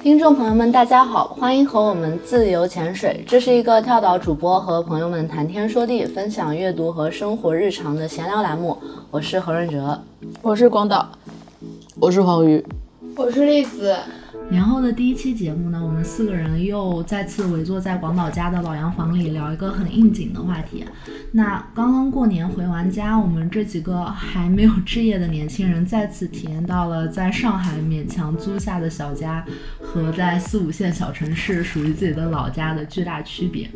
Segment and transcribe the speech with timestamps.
[0.00, 3.22] 听众朋友们，大家好，欢迎和我们自由潜水。
[3.26, 8.76] 这是一个跳岛主播和朋友们谈天说地、分享阅读和生活日常的闲聊栏目。
[9.10, 10.00] 我是何润哲，
[10.40, 11.06] 我是广岛，
[12.00, 12.64] 我是黄鱼，
[13.16, 13.94] 我是栗子。
[14.50, 20.86] 年后的第一期节目呢，我们四个人又再次围坐在广岛家的老洋房里聊一个很应景的话题。
[21.32, 29.44] 那刚刚过年回完家，我们这几个还没有置业的年轻人再次体验到了在上海勉强租下的小家
[29.82, 33.70] 和在四五线小城市属于自己的老家的巨大区别。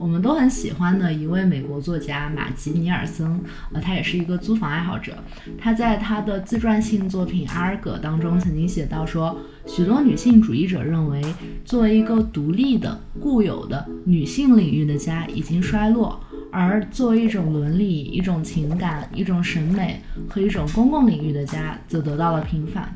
[0.00, 3.40] 我们都很喜欢的一位美国作家马吉尼尔森，
[3.72, 5.14] 呃，他也是一个租房爱好者。
[5.56, 9.38] 他在他的自传性作品《阿尔戈》当中曾经写到说。
[9.66, 11.20] 许多女性主义者认为，
[11.64, 16.18] 作为一个独立的、固有的女性领域的家已经衰落，
[16.50, 22.94] 而作为一种伦理、一种情感、一种审美和一种公共领域的家，则得到了平反。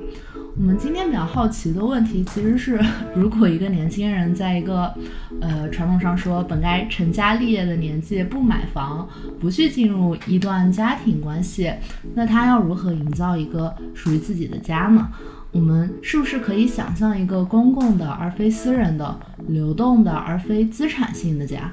[0.56, 2.80] 我们今天比较好奇的问题，其实是：
[3.14, 4.92] 如果一个年轻人在一个，
[5.40, 11.72] 呃，传统上说本该成家立业的年纪不买房，不去进入一段家庭关系，
[12.14, 15.08] 那他要如何营造一个属于自己的家呢？
[15.52, 21.72] 我们是不是可以想象一个公共的而非私人的、流动的而非资产性的家？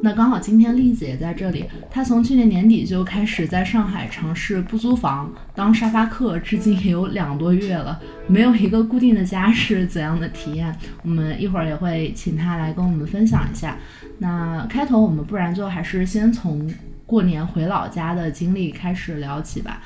[0.00, 8.00] 那刚好今天栗子也在这里，她从去年年底就开始在上海尝试不租房当沙发客，至今也有两多月了。
[8.28, 10.74] 没有一个固定的家是怎样的体验？
[11.02, 13.76] 我们一会儿也会请她来跟我们分享一下。
[14.18, 16.72] 那开头我们不然就还是先从
[17.04, 19.82] 过年回老家的经历开始聊起吧。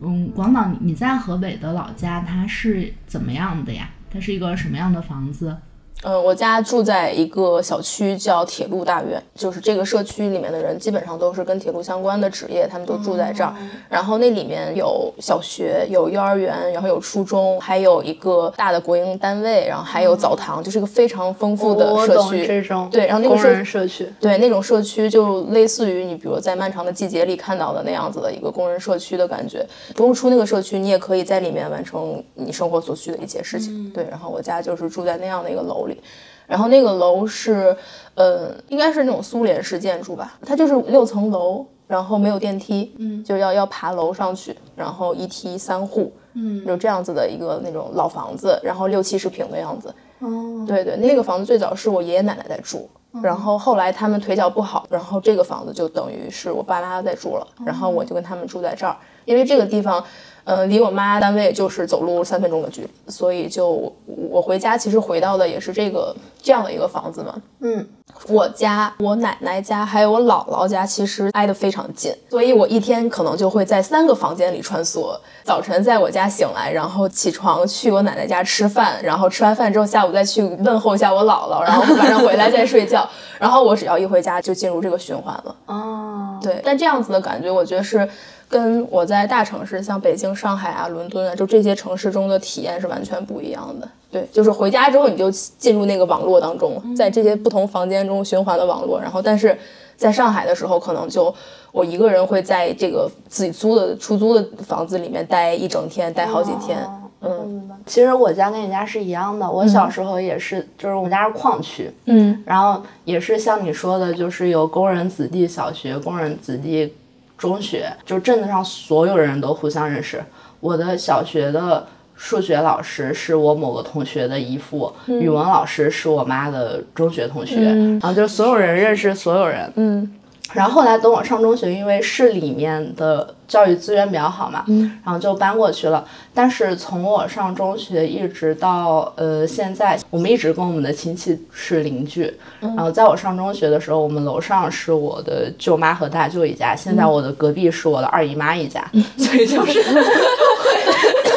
[0.00, 3.88] 嗯，广岛，你在河北的老家，它是怎么样的呀？
[4.10, 5.56] 它是一个什么样的房子？
[6.02, 13.52] 嗯，我家住在一个小区叫铁路大院，就是这个社区里面的人基本上都是跟铁路相关的职业，他们都住在这儿。
[13.88, 22.46] 然后那里面有小学、有幼儿园，然后有初中，还有一个大的国营单位，然后还有澡堂，就是一个非常丰富的社区。
[22.46, 29.66] 这种对，然后那个社社区，对那种社区就类似于你比如在漫长的季节里看到的那样子的一个工人社区的感觉。
[29.94, 33.90] 不用出那个社区，你也可以在里面完成你生活所需的一切事情。
[33.90, 36.00] 对，然后我家就是住在那样的一个楼里。
[36.46, 37.76] 然后那个楼是，
[38.14, 52.88] 呃，应该是那种苏联式建筑吧，它就是六层楼，然后没有电梯，嗯，就要要爬楼上去，然后一梯三户，嗯，就这样子的一个那种老房子，然后六七十平的样子，哦，对对，那个房子最早是我爷爷奶奶在住，
[53.20, 60.04] 然后后来他们腿脚不好，然后这个房子就等于是我爸妈在住了，然后我就跟他们住在这儿，因为这个地方。
[60.46, 67.34] 呃，离我妈单位就是走路三分钟的距离，所以就我回家其实回到的也是这个这样的一个房子嘛。
[67.58, 67.84] 嗯，
[68.28, 75.18] 我家、我奶奶家还有我姥姥家其实挨得非常近，所以我一天可能就会在三个房间里穿梭。
[75.42, 83.04] 早晨在我家醒来，然后起床去我奶奶家吃饭，然后吃完饭之后下午再去问候一下我姥姥，然后晚上回来再睡觉。
[83.40, 85.56] 然后我只要一回家就进入这个循环了。
[85.66, 88.08] 哦，对，但这样子的感觉，我觉得是。
[88.48, 93.88] 跟我在大城市，像北京、上海啊、伦敦啊，就这些城市中的体验是完全不一样的。
[94.08, 99.00] 对，就是回家之后你就进入那个网络当中，在这些不同房间中循环的网络。
[99.00, 99.58] 然后，但是
[99.96, 101.34] 在上海的时候，可能就
[101.72, 106.78] 我一个人会在这个自己租的出租的房子里面待一整天，待好几天。
[107.22, 116.94] 嗯，其实我家跟你家是一样的，我小时候也是，就是我们家是矿区，嗯，然后也是像你说的，就是有工人子弟小学、工人子弟。
[117.36, 120.22] 中学就镇子上所有人都互相认识。
[120.60, 127.60] 我的小学的数学老师是我某个同学的姨父，语文老师是我妈的中学同学，
[128.00, 129.70] 然后就所有人认识所有人。
[129.76, 130.14] 嗯。
[130.52, 134.64] 然后后来等我上中学，因为市里面的教育资源比较好嘛，
[135.04, 136.06] 然后就搬过去了。
[136.32, 142.32] 但是从我上中学一直到呃现在，我们一直跟我们的亲戚是邻居。
[142.60, 148.88] 然后在我上中学的时候，我们楼上是我的舅妈和大舅一家，现在我的隔壁是我的二姨妈一家，
[149.18, 149.82] 所以就是。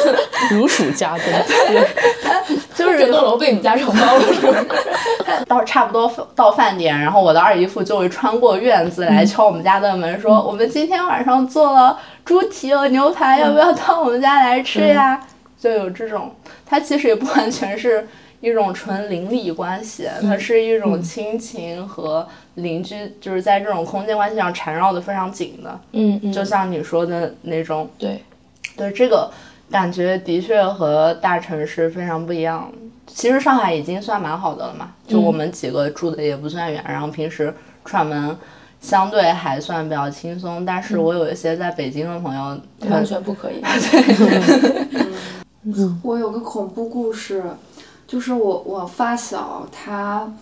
[0.50, 1.26] 如数家珍，
[2.90, 4.64] 就是整栋楼被你家承包了，是吧？
[5.46, 15.20] 到差不多到饭点，然后我的二姨夫就会穿过院子来敲我们家的门，说：“我们今天晚上做了猪蹄和牛排，要不要到我们家来吃呀？”
[15.58, 16.34] 就有这种，
[16.66, 18.06] 它其实也不完全是
[18.40, 25.80] 一种纯邻里关系，它是一种亲情和邻居，就是在这种空间关系上缠绕的非常紧的。
[25.92, 28.22] 嗯嗯，就像你说的那种，对，
[28.76, 29.30] 对这个。
[29.70, 32.70] 感觉的确和大城市非常不一样。
[33.06, 37.52] 其实上海已经算蛮好的了嘛，就我们几个住的也不算远，然后平时
[37.84, 38.36] 串门
[38.80, 43.62] 相对还算比较轻松，但是我有一些在北京的朋友，完全不可以。
[46.02, 47.42] 我有个恐怖故事，
[48.06, 50.32] 就是我我发小他。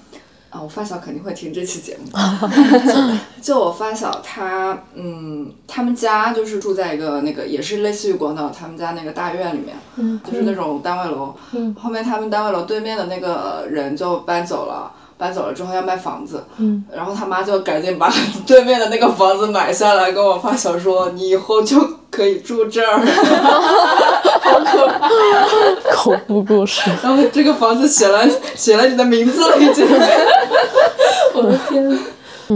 [0.50, 2.10] 啊，我发小肯定会听这期节目。
[3.42, 11.34] 就我发小他，嗯，他们家就是住在一个那个也是类似于广岛他们家那个大院里面，嗯，就是那种单位楼。
[11.52, 18.08] 嗯，后面他们单位楼对面的那个人就搬走了，搬走了之后要卖房子，嗯，然后他妈就赶紧把
[18.46, 21.78] 对面的那个房子买下来，跟我发小说，你以后就
[22.08, 22.98] 可以住这儿。
[24.40, 25.08] 好可怕！
[25.94, 26.88] 恐怖故事。
[27.02, 28.24] 然后这个房子写了
[28.54, 29.84] 写了你的名字了，已经。
[31.34, 31.98] 我的天！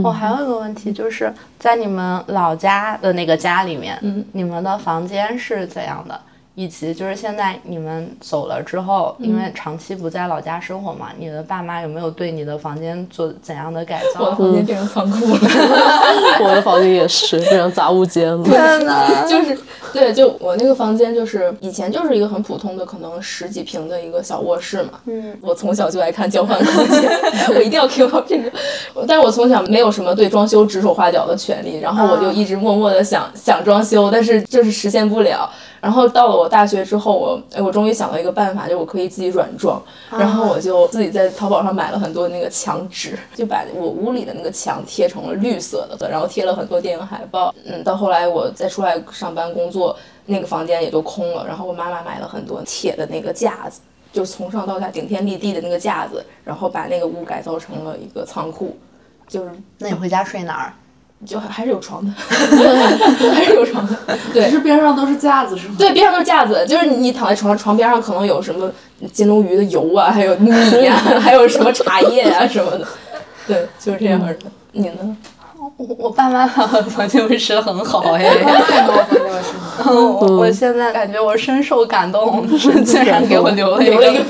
[0.03, 6.19] 我还有一个问题，就是在你们老家的那个家里面，嗯，你们的房间是怎样的？
[6.55, 14.21] 以及就是现在你们走了之后，因为长期不在老家生活嘛，你的爸妈有没有对你的房间做怎样的改 造？
[14.21, 15.41] 我的房间变成仓库了。
[16.45, 18.45] 我的房间也是变成杂物间了。
[18.45, 19.57] 天呐， 就是
[19.95, 25.01] 对，就我那个房间，就是以前就是一个很普通的，可能十几平的一个小卧室嘛。
[25.07, 27.11] 嗯，我从小就爱看交换空间，
[27.55, 28.53] 我一定要 Q 到这个。
[29.09, 35.49] 但是我从小没有什么对装修指手画脚的权利，然后我就一直默默的想想装修，但是就是实现不了。
[35.83, 39.83] 然后到了我大学之后，我哎，我终于想到一个办法，就我可以自己软装。
[40.13, 47.53] 然后我就自己在淘宝上买了很多那个墙纸，就把我屋里的那个墙贴成了绿色的，然后贴了很多电影海报。
[47.65, 49.97] 嗯，到后来我再出来上班工作，
[50.27, 51.45] 那个房间也就空了。
[51.45, 53.81] 然后我妈妈买了很多铁的那个架子，
[54.13, 58.79] 就从上到下顶天立地的那个架子，然后把那个屋改造成了一个仓库。
[59.27, 60.75] 就是那你回家睡哪儿？
[61.25, 62.13] 就还是有床的，
[63.33, 63.97] 还是有床的。
[64.35, 65.75] 对，是边上都是架子是吗？
[65.79, 68.71] 对，边上都是架子，就是你躺在床上，床边上可能有什么
[69.13, 70.51] 金龙鱼的油啊，还有米
[70.85, 72.87] 呀、 还有什么茶叶啊、什么的。
[73.47, 74.37] 对，就是这样的。
[74.73, 75.17] 你呢？
[75.77, 78.25] 我我爸妈把我房间卫生很好哎，
[78.67, 79.95] 太多房间卫生。
[79.95, 82.45] 我我现在感觉我深受感动，
[82.85, 84.25] 竟然给我留了一留了一个。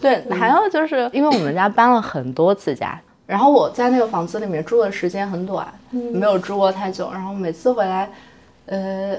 [0.00, 7.10] 对，还有就是因为我们家搬了很多次家，然后我在那个房子里面住的时间很短，没有住过太久。
[7.12, 8.10] 然后每次回来，
[8.64, 9.14] 呃，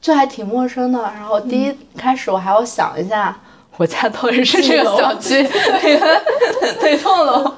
[0.00, 0.98] 就还挺陌生的。
[1.02, 3.36] 然后第一开始我还要想一下，
[3.76, 6.22] 我家到底是这个小区哪个
[6.80, 7.54] 哪栋楼，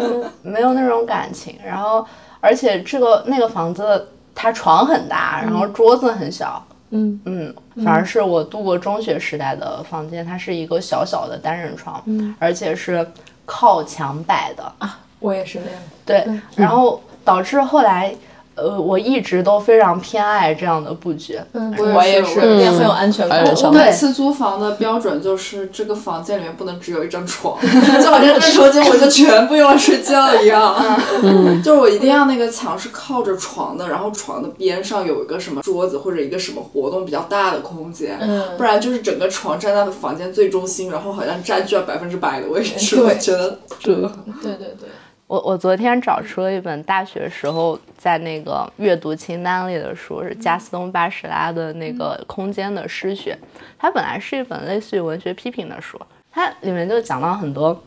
[0.00, 1.56] 嗯没有那种感情。
[1.64, 2.04] 然后
[2.40, 6.60] 而且这个那个房子它床很大，然后桌子很小。
[6.90, 7.54] 嗯嗯，
[7.84, 13.06] 反而是我度过中学时代的房间，它是一个小小的单人床，嗯而且是
[13.46, 14.72] 靠墙摆的。
[15.20, 15.80] 我也是那样。
[16.04, 16.26] 对，
[16.56, 18.12] 然后导致后来，
[18.56, 21.38] 呃，我一直都非常偏爱这样的布局。
[21.52, 23.44] 嗯，我也是也很有安全感。
[23.44, 27.56] 嗯我每次租房的标准就是这个房间里面不能只有一张床，
[28.02, 30.74] 就好像这床间我就全部用来睡觉一样。
[31.22, 38.56] 嗯，就是我一定要那个墙是靠着床的，然后床的边上有一个什么桌子或者一个什么活动比较大的空间，嗯。
[38.56, 43.04] 不然就是整个床站在房间最中心，然后好像占据了百分之百的位置，对。
[43.04, 44.10] 我觉得这个
[44.42, 44.88] 对对对。
[45.30, 53.38] 我我昨天找出了一本大学时候在那个阅读清单里的书，是加斯东巴什拉的那个《空间的诗学》，
[53.78, 55.96] 它本来是一本类似于文学批评的书，
[56.32, 57.80] 它里面就讲到很多。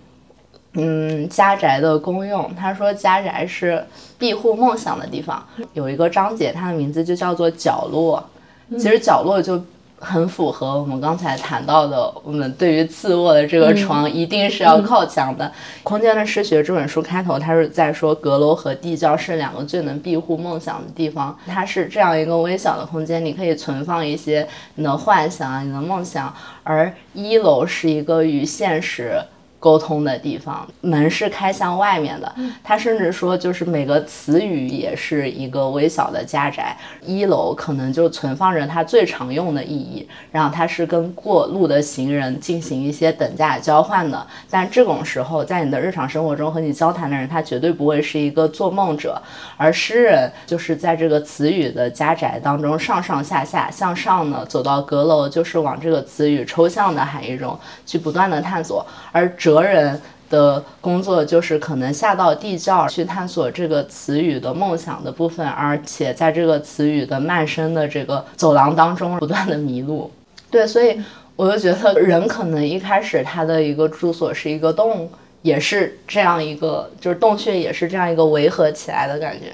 [0.76, 3.86] 嗯，家宅的功用，他说家宅是
[4.18, 5.46] 庇护梦想的地方。
[5.74, 8.24] 有一个章节，它的名字就叫做角落。
[8.72, 9.62] 其实角落就
[10.04, 15.52] 很符合我们刚才谈到的，我们对于次卧的这个床一定是要靠墙的。
[15.82, 21.36] 空间的失学》这本书开头，它是在说阁楼和地窖是两个最能庇护梦想的地方。
[21.48, 26.34] 它是这样一个微小的空间，你可以存放一些你的幻想啊，你的梦想。
[26.64, 29.22] 而一楼是一个与现实。
[29.64, 32.36] 沟通的地方，门是开向外面的。
[32.62, 36.78] 他甚至说，就是每个词语也是一个微小的家宅。
[37.02, 44.28] 一楼可能就存放着它最常用的意义，然后它是跟过路的行人进行一些等价交换的。
[44.50, 49.22] 但这种时候，在你的日常生活中和你交谈的人，他绝对不会是一个做梦者，
[49.56, 70.10] 而诗人就是在这个词语的家宅当中上上下下向上呢，走到阁楼，就是往这个词语抽象的含义中去不断的探索，而哲人的工作就是可能下到地窖去探索这个词语的梦想的部分，而且在这个词语的漫生的这个走廊当中不断的迷路。
[70.50, 71.00] 对，所以
[71.36, 75.10] 我就觉得人可能一开始他的一个住所是一个洞，
[75.42, 79.54] 也是这样一个，就是洞穴也是这样一个围合起来的感觉。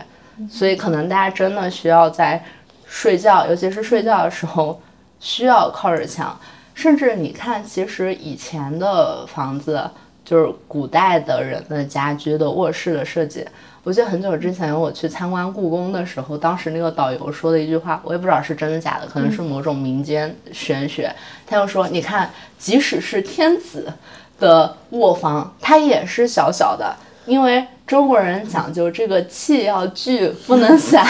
[0.49, 2.41] 所以可能大家真的需要在
[2.85, 4.81] 睡觉，尤其是睡觉的时候，
[5.19, 6.39] 需要靠着墙。
[6.79, 9.83] 甚至你看，其实以前的房子
[10.23, 13.45] 就是古代的人的家居的卧室的设计。
[13.83, 21.13] 我记得很久之前我去参观故宫的时候，当时那个导游说的一句话，我也不知道是真的假的，可能是某种民间玄学。
[21.45, 23.91] 他就说：“你看，即使是天子
[24.39, 26.95] 的卧房，它也是小小的，
[27.25, 31.03] 因为。”中国人讲究这个气要聚，不能散。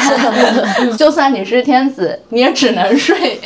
[0.98, 3.38] 就算你是天子，你也只能睡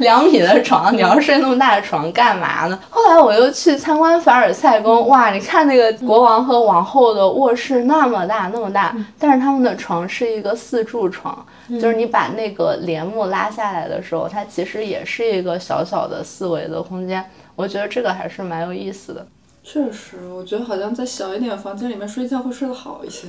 [0.00, 0.94] 两米的床。
[0.94, 2.78] 你要睡那么大的床干嘛呢？
[2.90, 11.46] 后来我又去参观凡尔赛宫，哇，你看那个国王和王后的卧室那么大那么大，但是他们的床是一个四柱床，
[11.80, 17.24] 就是你把那个帘幕拉下来的时候，它其实也是一个小小的四维的空间。
[17.56, 19.26] 我觉得这个还是蛮有意思的。
[19.64, 23.28] 确实，我觉得好像在小一点房间里面睡觉会睡得好一些。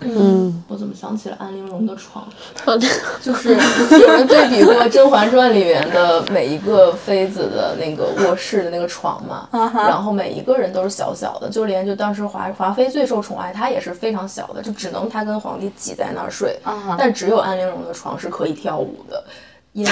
[0.00, 2.26] 嗯，我怎么想起了安陵容的床？
[3.22, 16.58] 就是有人对比过《甄嬛传》里面的每一个妃子的那个卧室的那个床嘛，然后每一个人都是小小的，就连就当时华华妃最受宠爱，她也是非常小的，就只能她跟皇帝挤在那儿睡。
[16.98, 19.24] 但只有安陵容的床是可以跳舞的。
[19.74, 19.90] 因为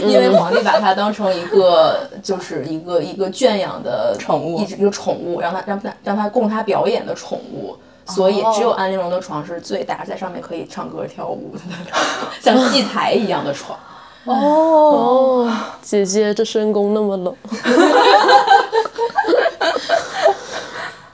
[0.02, 7.76] 因为皇帝把它当成一个就是一个一个圈养的宠物，一个宠物，让它让它让它供他表演的宠物，
[8.06, 11.94] 所以只有安陵容的床是最大，在上面可以唱歌跳舞的那种，
[12.42, 13.78] 像祭台一样的床。
[14.26, 15.48] 哦，
[15.80, 17.36] 姐姐这深宫那么冷。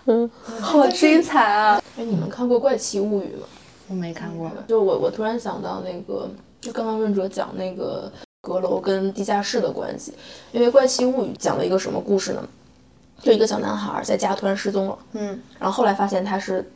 [0.07, 0.31] 嗯，
[0.63, 1.83] 好精彩啊！
[1.99, 3.47] 哎，你们看过《怪奇物语》吗？
[3.89, 4.51] 我没看过。
[4.67, 6.31] 就我我突然想到那个。
[6.61, 8.11] 就刚刚润哲讲那个
[8.43, 10.15] 阁楼跟地下室的关系，
[10.53, 12.43] 因为《怪奇物语》讲了一个什么故事呢？
[13.21, 16.71] 就一个小男孩在家突然失踪了，嗯，然后后来发现他是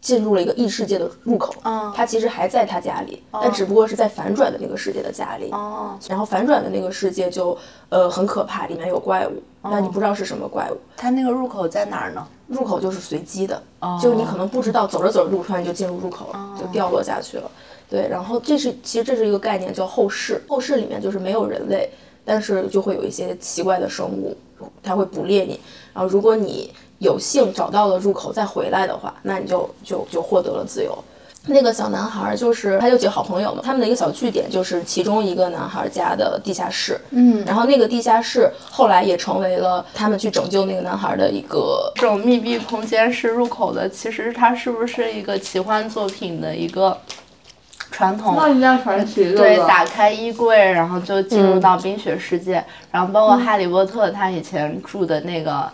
[0.00, 7.58] 进入了一个异世界的入口，嗯，他其实还在他家里，但只不过是在反转的那个世界的家里，哦，然后反转的那个世界就
[7.88, 10.76] 呃很可怕，里面有怪物，但你不知道是什么怪物。
[10.96, 12.24] 他那个入口在哪儿呢？
[12.46, 13.60] 入口就是随机的，
[14.00, 17.50] 就是你可能不知道，走着走着路突然就进入入口了，就掉落下去了。
[17.92, 21.90] 对，然后这是其实这是一个概念叫后世，后世里面就是没有人类，
[22.24, 24.34] 但是就会有一些奇怪的生物，
[24.82, 25.60] 它会捕猎你。
[25.92, 30.96] 然后如果你有幸找到了入口再回来的话，那你就就就获得了自由。
[31.44, 43.86] 那个小男孩就是他有几个好朋友嘛，他们的一个小据点就是其中一个男孩家的地下室，嗯，然后那个地下室后来也成为了他们去拯救那个男孩的一个这种密闭空间是入口的。
[43.90, 46.96] 其实它是不是一个奇幻作品的一个？
[48.02, 48.34] 传统，
[49.36, 55.70] 对，打开衣柜，然后就进入到冰雪世界，然后包括哈利波特他以前住的那个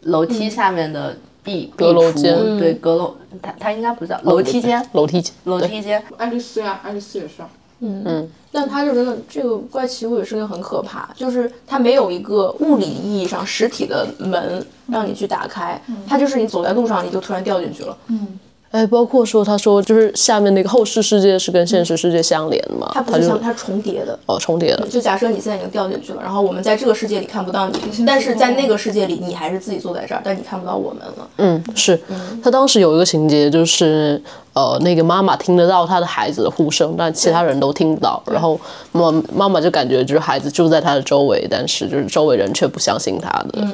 [0.00, 6.02] 楼梯下面的壁阁楼间，对，阁楼，他他应该不叫楼梯间，楼梯间，楼梯间。
[6.16, 7.34] 爱丽丝呀，爱丽丝也是。
[7.78, 8.02] 嗯。
[8.04, 17.96] 嗯，但他就真的这个怪奇物语是个很可怕，就是它没有一个物理意义上实体的门让你去打开，它就是你走在路上你就突然掉进去了。
[18.08, 18.40] 嗯。
[18.74, 22.90] 哎，包括说，他说就是下面那个后世世界是跟现实世界相连的嘛？
[22.92, 24.18] 它不是相，它是重叠的。
[24.26, 24.84] 哦，重叠的。
[24.88, 31.28] 就假设你现在已经掉进去了，然后我们在这个世界里看不到你，但是在那个世界里，你还是自己坐在这儿，但你看不到我们了。
[31.36, 31.96] 嗯，是。
[32.42, 34.20] 他当时有一个情节，就是
[34.54, 38.20] 呃，那个妈妈听得到她的孩子的呼声，但其他人都听不到。
[38.26, 38.58] 然后
[38.90, 43.64] 妈妈妈就感觉就是孩子就在她的周围，但是就是周围人却不相信她的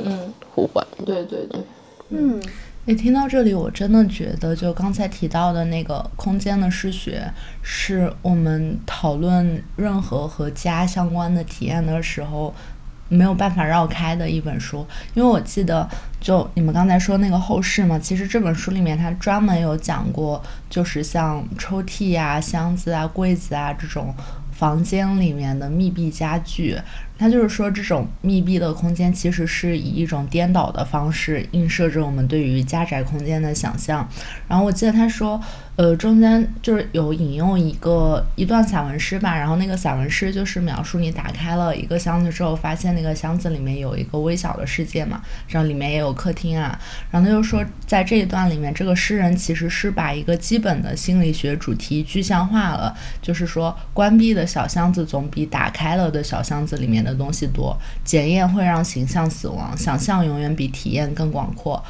[0.55, 0.87] 呼唤。
[1.07, 1.59] 对对对，
[2.11, 2.39] 嗯。
[2.91, 7.33] 你听到这里，我真的觉得，就刚才提到的那个空间的失学，
[7.63, 12.53] 是我们讨论任何和家相关的体验的时候
[13.09, 14.85] 没有办法绕开的一本书。
[15.15, 15.89] 因为我记得，
[16.21, 24.13] 就你们刚才说那个后世嘛，其实这本书里面它专门有讲过，就是像抽屉啊、箱子啊、柜子啊这种
[24.51, 26.77] 房间里面的密闭家具。
[27.21, 34.09] 他就是说，这种密闭的空间其实是以一种颠倒的方式映射着我们对于家宅空间的想象。
[34.49, 35.39] 然后我记得他说。
[35.81, 46.79] 呃，中间就是有引用一个一段散文诗吧，然后那个散文诗就是描述你打开了一个箱子之后，发现那个箱子里面有一个微小的世界嘛，然后里面也有客厅啊，
[47.11, 61.83] 然后他就说，在这一段里面，这个诗人其实是把一个基本的心理学主题具象化了，就是说，关闭的小箱子总比打开了的小箱子里面的东西多，检验会让形象死亡，想象永远比体验更广阔。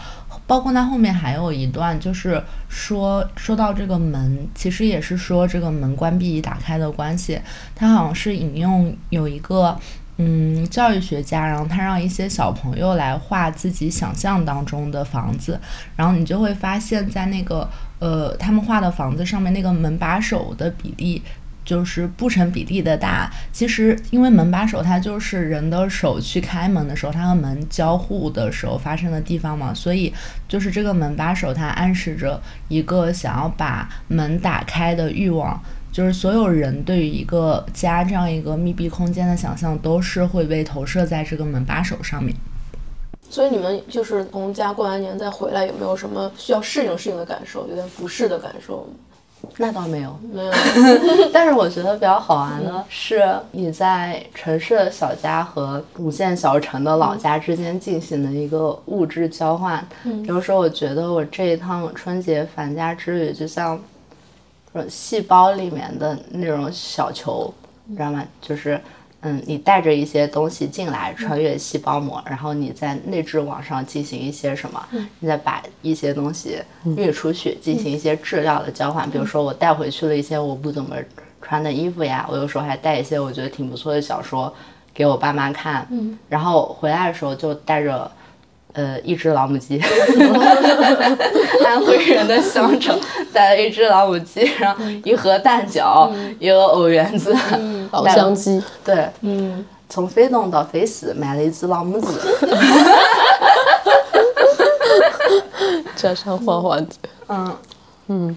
[0.46, 7.40] 包括他后面还有一段，就是说说到这个门，其实也是说这个门关闭与打开的关系。
[7.74, 9.74] 他好像是引用有一个
[10.18, 15.58] 嗯教育学家，然后他让一些小朋友来画自己想象当中的房子，
[15.96, 17.66] 然后你就会发现在那个
[18.00, 21.22] 呃他们画的房子上面那个门把手的比例。
[21.70, 23.30] 就是不成比例的大。
[23.52, 30.12] 其实因为门把手它就是人的手去开门的时候，它和门交互的时候发生的地方嘛，所以
[30.48, 35.62] 就是这个门把手它暗示着一个想要把门打开的欲望。
[35.92, 42.34] 就是所有人对于一个家这样一个密闭空间的想象，都是会被投射在这个门把手上面。
[43.28, 47.68] 所以你们就是从家过完年再回来，有没有什么需要适应适应的感受？
[47.68, 48.88] 有点不适的感受？
[49.56, 50.52] 那倒没有，没有。
[51.32, 59.84] 但是我觉得比较好玩的是，你在城市的小家和五线小城的老家之间进行的一个物质交换。
[60.02, 63.80] 比如说，我觉得我这一趟春节返家之旅，就像
[64.88, 67.52] 细胞里面的那种小球，
[67.84, 68.24] 你知道吗？
[68.40, 68.80] 就是。
[69.22, 74.82] 嗯，你带着一些东西进来，穿越细胞膜，然后你在内质网上进行一些什么？
[75.18, 76.62] 你再把一些东西
[76.96, 79.10] 运出去，进行一些质料的交换。
[79.10, 80.96] 比如说，我带回去了一些我不怎么
[81.42, 84.52] 穿的衣服呀，我有时候还带一些我觉得挺不错的小说
[84.94, 85.86] 给我爸妈看。
[86.28, 88.10] 然后回来的时候就带着。
[88.72, 89.80] 呃，一只老母鸡，
[91.64, 92.94] 安徽人的乡愁，
[93.32, 97.34] 带了一只老母鸡，然后一盒蛋饺，一个藕圆子，
[97.90, 102.06] 老乡鸡，对，嗯，从肥东到肥西买了一只老母鸡，
[105.96, 106.98] 加上黄黄子，
[107.28, 107.56] 嗯
[108.08, 108.36] 嗯。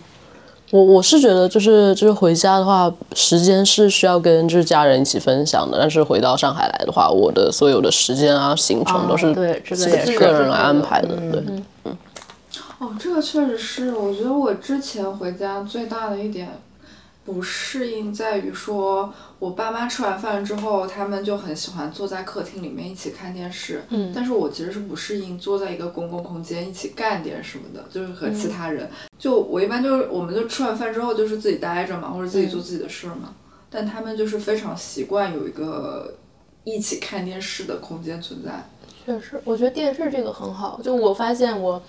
[0.73, 5.77] 我我是觉得就是就是回家的话，时间是需要跟就是家人一起分享的。
[5.79, 11.09] 但是回到上海来的话，我的所有的时间啊行程都是对这个也是个人来安排的。
[11.31, 11.43] 对，
[11.85, 11.95] 嗯。
[12.79, 16.49] 哦，这个确实是，我觉得我之前回家最大的一点。
[17.25, 23.81] 不适应在于说，我爸妈吃完饭之后，他们就很喜欢坐在客厅里面一起看电视。
[23.89, 28.89] 嗯，但是我其实是不适应坐在一个公共空间一起干点什么的，就是和其他人。
[29.17, 33.33] 就我一般就是，我们就吃完饭之后就是自己待着嘛，或者自己做自己的事儿嘛。
[33.69, 36.13] 但他们就是非常习惯有一个
[36.65, 38.67] 一起看电视的空间存在。
[39.05, 40.79] 确实，我觉得电视这个很好。
[40.83, 41.81] 就我发现我。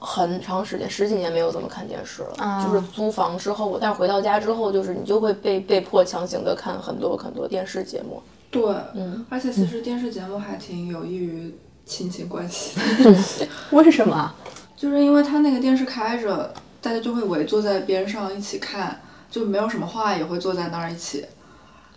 [0.00, 2.64] 很长时间，十几年没有怎么看电视了。
[2.66, 8.22] 就是租房之后，但是回到家之后，就是你就会被被迫强行的看很多很多电视节目。
[8.50, 8.62] 对，
[8.94, 12.80] 嗯，而且其实电视节目还挺有益于亲情关系。
[13.70, 14.34] 为什么？
[14.74, 21.26] 就是因为他那个电视开着，大家就会围坐在边上一起看，就没有什么话也会坐在那儿一起。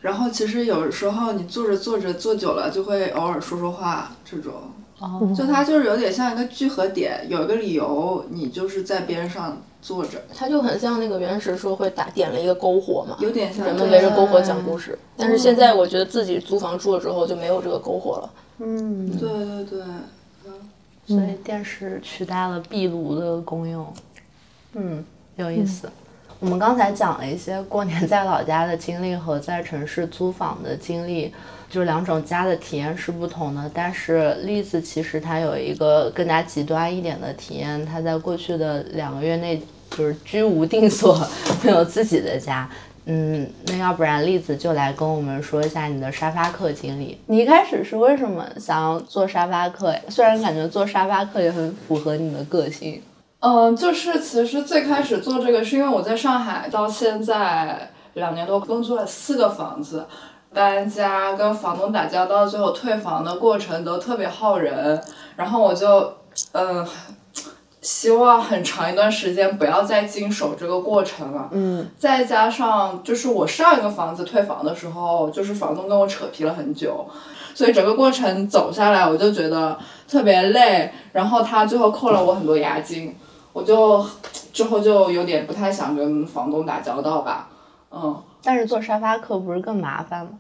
[0.02, 4.54] 然后其实有时候你坐着坐着坐久了，就会偶尔说说话这种。
[5.36, 10.22] 就它就是有点像一个聚合点，有一个理由，你就是在边上坐着。
[10.34, 14.98] 它就很像那个原始社会打点了一个篝火嘛，有点像人们围着篝火讲故事。
[15.18, 18.30] 但是现在我觉得自己租房住了之后就没有这个篝火了。
[18.60, 19.30] 嗯，对
[19.66, 19.82] 对
[20.46, 20.54] 对，
[21.08, 23.94] 所以电视取代了壁炉的功用。
[24.74, 25.04] 嗯，
[25.36, 25.90] 有意思。
[26.40, 31.34] 我们刚才讲了一些过年在老家的经历和在城市租房的经历。
[31.74, 39.60] 就两种家的体验是不同的，但是栗子其实它有一个更加极端一点的体验，它在过去的两个月内
[39.90, 41.20] 就是居无定所，
[41.64, 42.70] 没有自己的家。
[43.06, 47.20] 嗯，那要不然栗子就来跟我们说一下你的沙发客经历。
[47.26, 49.96] 你一开始是为什么想要做沙发客？
[50.10, 53.02] 虽然感觉做沙发客也很符合你的个性。
[53.40, 60.06] 嗯，就是其实最开始做这个是因为我在上海到现在两年多，工作了四个房子。
[60.54, 65.02] 搬家跟房东打交道，最后退房的过程都特别耗人，
[65.36, 66.14] 然后我就
[66.52, 66.88] 嗯，
[67.82, 71.50] 希望很长一段时间不要再经手这个过程了。
[71.52, 77.06] 嗯，再加上就是我上一个房子退房的时候，就是房东跟我扯皮了很久，
[77.54, 83.16] 所以整个过程走下来，我就觉得特别累，然后他最后扣了我很多押金，
[83.52, 84.06] 我就
[84.54, 87.50] 之后就有点不太想跟房东打交道吧。
[87.92, 90.32] 嗯，但是做沙发客不是更麻烦吗？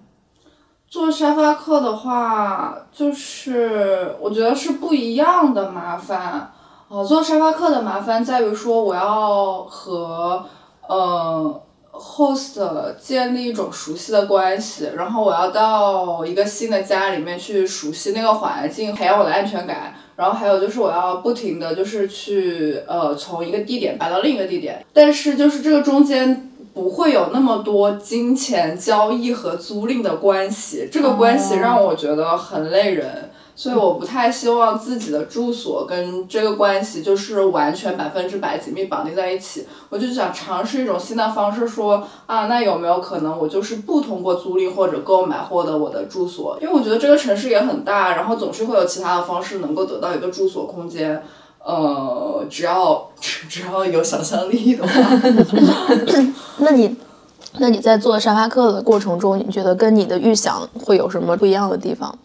[0.93, 6.51] 做沙发客的话，就是我觉得是不一样的麻烦。
[6.87, 10.45] 哦，做沙发客的麻烦在于说，我要和
[10.87, 12.61] 呃 host
[13.01, 19.95] 建立一种熟悉的关系，然后我要到一个新的家里面去熟悉那个环境，培养我的安全感。
[20.15, 26.51] 然后还有就是我要不停的就是去呃从一个地点搬到另一个地点，但是就是这个中间。
[26.73, 39.67] 不会有那么多金钱交易和租赁的关系，这个关系让我觉得很累人，所以我不太希望自己的住所跟这个关系就是完全百分之百紧密绑定在一起。
[39.89, 46.57] 我就想尝试一种新的方式，说啊，那有没有可能我就是不通过租赁或者购买获得我的住所？
[46.59, 51.23] 因为我觉得这个城市也很大，然后总是会有其他的方式能够得到一个住所空间。
[51.65, 54.91] 呃，只要只要有想象力的话，
[56.57, 56.95] 那你
[57.59, 62.17] 那你在做沙发客的过程中，你觉得跟你的预想会有什么不一样的地方吗？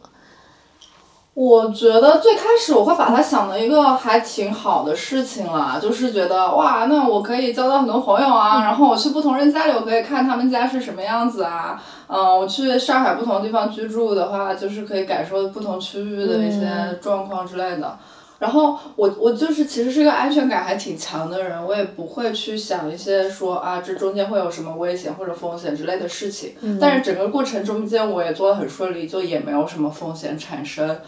[1.35, 17.97] 我觉得最开始我会把它想的一个还挺好的事情啦，就是觉得哇，那我可以交到很多朋友啊，然后我去不同人家里，我可以看他们家是什么样子啊，嗯，我去上海不同地方居住的话，就是可以感受不同区域的一些状况之类的。
[18.39, 26.55] 然后我我就是其实是一个安全感还挺强的人，我也不会去想一些说啊这中间会有什么危险或者风险之类的事情。
[26.81, 30.99] 但是整个过程中间我也做的很顺利，就也没有什么风险产生。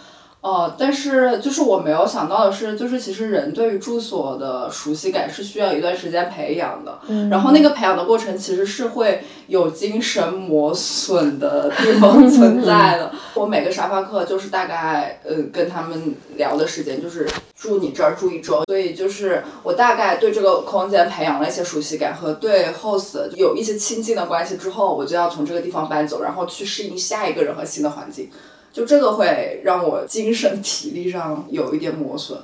[0.40, 6.98] 哦，但是就是我没有想到的是，就是其实人对于住所的熟悉感是需要一段时间培养的，
[7.31, 13.12] 然后那个培养的过程其实是会有精神磨损的地方存在的。
[13.37, 28.31] 我每个沙发客就是大概呃跟他们聊的时间就是住你这儿住一周，所以就是我大概对这个空间培养了一些熟悉感和对 host 有一些亲近的关系之后，我就要从这个地方搬走，然后去适应下一个人和新的环境。
[28.72, 32.38] 就这个会让我精神体力上有一点磨损，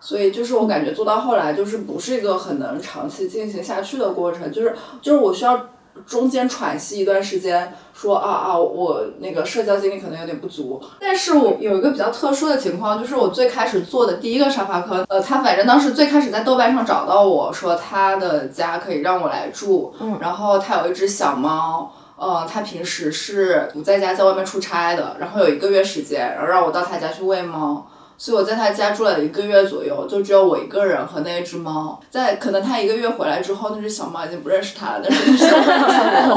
[0.00, 5.68] 所以就是我感觉做到后来就是不是一个很能长期进行下去的过程，就是就是我需要
[6.06, 21.92] 中间喘息一段时间，说啊啊我那个社交精力可能有点不足，但是我有一个比较特殊的情况，就是我最开始做的第一个沙发客，呃，他反正当时最开始在豆瓣上找到我说他的家可以让我来住，嗯，然后他有一只小猫。
[22.20, 27.86] 呃，他平时是不在家，在外面出差的，然后有一个月时间，然后让我到他家去喂猫，
[28.18, 31.98] 所以我在他家住了一个月左右，就只有我一个人和那只猫。
[32.10, 36.36] 在可能他一个月回来之后，那只小猫已经不认识他了，但是认识我。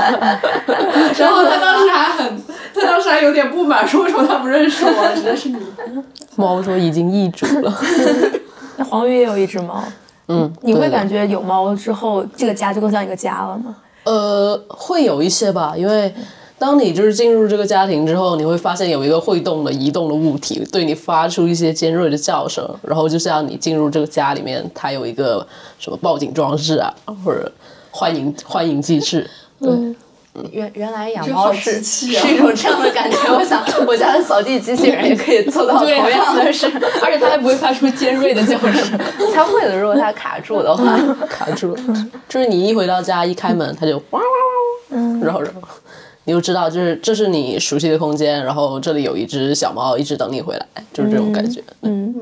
[1.19, 2.41] 然后他当时还很，
[2.73, 5.57] 他当时还有点不满，说为什么他不认识我，指的是你。
[6.37, 7.77] 猫说已经易主了。
[8.77, 9.83] 那黄鱼也有一只猫，
[10.29, 13.75] 嗯，你会感觉有猫之后，这个家就更像一个家了吗？
[14.03, 16.13] 呃，会有一些吧，因为
[16.57, 25.45] 当你就是进入这个家庭之后，你会发现有一个会动的、移动的物体对你发出一些尖锐的叫声，然后就像你进入这个家里面，它有一个
[25.77, 26.93] 什么报警装置啊，
[27.25, 27.51] 或者
[27.91, 29.71] 欢迎欢迎机制，对，
[30.51, 33.17] 原原来养猫是啊是一种这样的感觉。
[33.31, 36.65] 我想，我家的扫地机器人也可以做到同样的事，
[37.03, 38.99] 而且它还不会发出尖锐的叫声。
[39.33, 40.97] 它会的，如果它卡住的话。
[41.29, 41.83] 卡住了，
[42.27, 45.61] 就是你一回到家一开门，它就哇哇哇，然后然后
[46.23, 51.61] 你就知道，就是这是你熟悉的空间，然后这里有一只小猫一直等你回来，就是这种感觉。
[51.81, 52.13] 嗯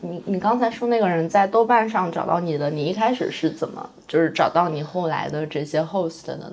[0.00, 6.44] 你你刚才说那个人在豆瓣上找到你的，你一开始是怎么就是找到你后来的这些 host 的呢？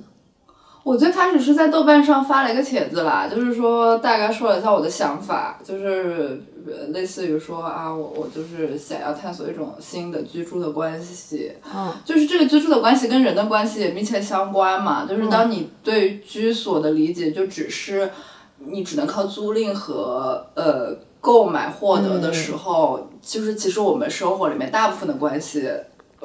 [0.85, 18.11] 我最开始是在豆瓣上发了一个帖子啦，就是说大概说了一下我的想法，就是呃类似于说啊，我我就是想要探索一种新的居住的关系，嗯，就是这个居住的关系跟人的关系也密切相关嘛，就是当你对居所的理解就只是
[18.59, 25.67] 你只能靠租赁和呃购买获得的时候，就是其实我们生活里面大部分的关系。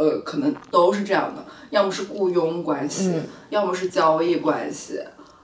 [0.00, 4.98] 呃，可能都是这样的，要么是雇佣关系，要么是交易关系，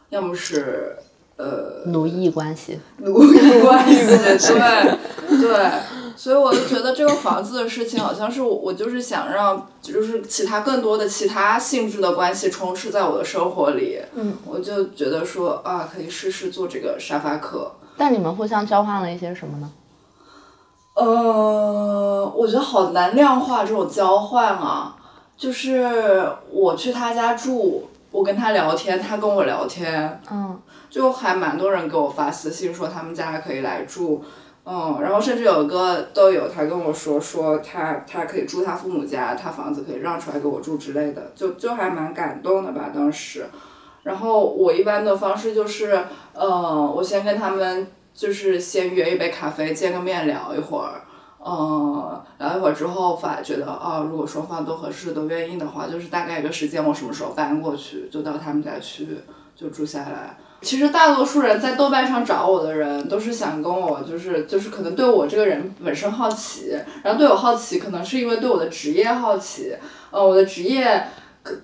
[0.09, 0.97] 要么是
[1.37, 2.81] 呃奴役关系。
[2.97, 5.71] 奴役 关系，对对，
[6.17, 17.71] 所以我就觉得这个房子的事情，好像是我我就是想让就是其他更多的其他性质的关系充斥在我的生活里，嗯，我就觉得说啊，可以试试做这个沙发客。
[17.99, 19.71] 但你们互相交换了一些什么呢？
[20.97, 24.97] 呃，我觉得好难量化这种交换啊，
[25.37, 34.25] 就是我去他家住，我跟他聊天，他跟我聊天，嗯，就还蛮多人给我发私信说他们家可以来住，
[34.65, 43.47] 嗯，然后甚至有一个豆友他跟我说说他他可以住他父母家，他房子可以让出来给我住之类的，就就还蛮感动的吧当时。
[44.03, 51.03] 然后我一般的方式就是，呃，我先跟他们就是先约一杯咖啡，见个面聊一会儿，
[51.45, 59.07] 嗯，聊一会儿之后发觉得啊，如果双方都合适都愿意的话，就是大概一个时间，我什么时候搬过去，就到他们家去
[59.55, 60.39] 就住下来。
[60.63, 66.75] 其实大多数人在豆瓣上找我的人，都是想跟我就是就是可能对我这个人本身好奇，
[67.05, 69.77] 然后对我好奇，可能是因为对我的职业好奇，
[70.11, 71.07] 呃，我的职业。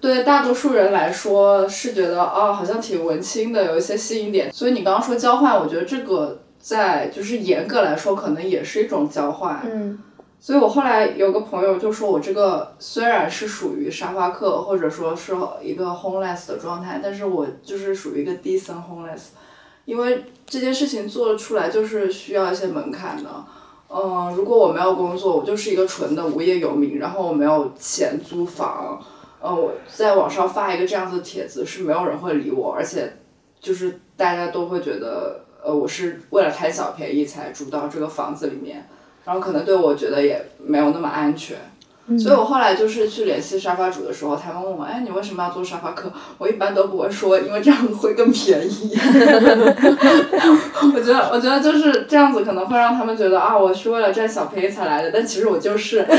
[0.00, 4.52] 对大多数人来说是觉得啊，好像挺文青的，有一些吸引点。
[4.52, 9.60] 所以你刚刚说交换，我觉得这个在就是严格来说，可能也是一种交换。
[9.64, 9.98] 嗯，
[10.38, 19.30] 所以我后来有个朋友就说我这个虽然是属于沙发客，或者说是一个 homeless 的状态，但是我就是属于一个 decent homeless，
[19.86, 23.28] 因为这件事情做出来就是需要一些门槛的。
[23.88, 29.02] 嗯，如果我没有工作，我就是一个纯的无业游民，然后我没有钱租房。
[29.40, 33.12] 呃，我在网上发一个这样子的帖子是没有人会理我，而且
[33.60, 38.86] 就是大家都会觉得，呃，我是为了贪小便宜才住到这个房子里面，
[39.24, 41.56] 然后可能对我觉得也没有那么安全。
[42.18, 46.12] 所以我后来就是去联系沙发主的时候，他们问我，哎，你为什么要做沙发客？
[46.36, 48.90] 我一般都不会说，因为这样会更便宜。
[50.92, 56.02] 我觉得，我觉得就是这样子，可能会让他们觉得啊，我是为了占小便宜才来的，但其实我就是。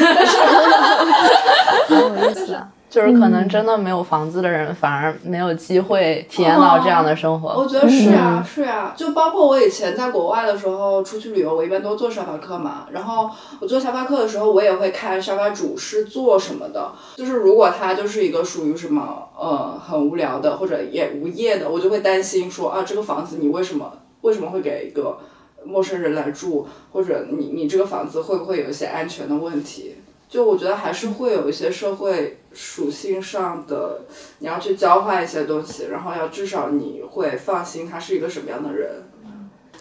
[1.87, 2.57] 很有意思。
[2.93, 7.49] 就是可能真的没有房子的人，反而没有机会体验到这样的生活。
[7.49, 12.85] 我觉得是呀，是呀，就包括我以前在国外的时候出去旅游，我一般都做沙发客嘛。
[12.91, 13.27] 然后
[13.59, 16.91] 我做沙发客的时候，我也会看沙发主是做什么的。
[17.15, 25.17] 就是如果他就是一个属于什么呃很无聊的或者也无业的，我就会担心说啊，这个房子你为什么为什么会给一个
[25.65, 29.95] 陌生人来住，或者你你这个房子会不会有一些安全的问题？
[30.33, 34.01] 就我觉得还是会有一些社会属性上的，
[34.39, 39.03] 你要去交换一些东西，然后要至少你会放心他是一个什么样的人。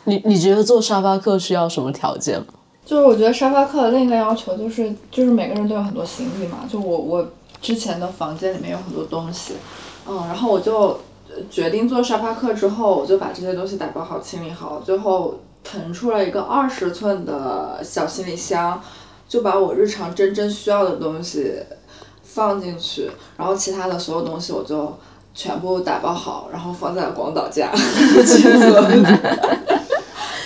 [0.05, 2.49] 你你觉得做沙发客需要什么条件吗？
[2.85, 6.69] 就是我觉得沙发客的另一个要求就是，就是每个人都有很多行李嘛。
[6.71, 7.27] 就我我
[7.63, 9.55] 之前的房间里面有很多东西，
[10.07, 10.99] 嗯，然后我就
[11.51, 18.79] 决定做沙发客之后，我就把这些东西打包好、清理好，最后腾出了一个二十寸的小行李箱。
[19.33, 21.55] 就把我日常真正需要的东西
[22.23, 24.95] 放进去，然后其他的所有东西我就
[25.33, 27.73] 全部打包好，然后放在广岛家。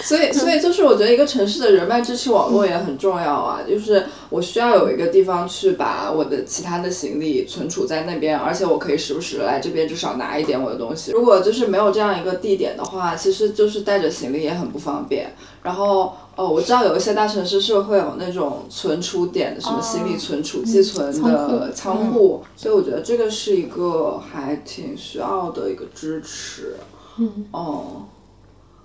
[0.05, 3.59] 所以，所以就是我觉得一个城市的人脉支持网络也很重要啊。
[3.69, 11.11] 就是我需要有一个地方去把我的其他的行李存储在那边，而且我可以时不时来这边至少拿一点我的东西。
[11.11, 15.35] 如果就是没有这样一个地点的话，其实就是带着行李也很不方便。
[15.65, 16.17] 然后。
[16.37, 26.77] 哦，我知道有一些大城市是会有那种存储点的，什么行李存储、寄存的仓库，所以我觉得这个是一个还挺需要的一个支持。
[27.17, 28.03] 嗯，哦，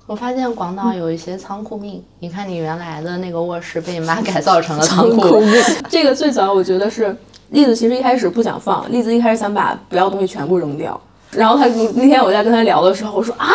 [0.07, 5.43] 我发现广岛有一些仓库命，你看你原来的那个卧室被你妈 改造成了仓库。
[5.89, 7.13] 这个最早我觉得是
[7.49, 10.97] 栗子，其实一开始不想放，栗子一开始想把不要东西全部扔掉，
[11.31, 13.49] 然后他那天我在跟他聊的时候，我说啊。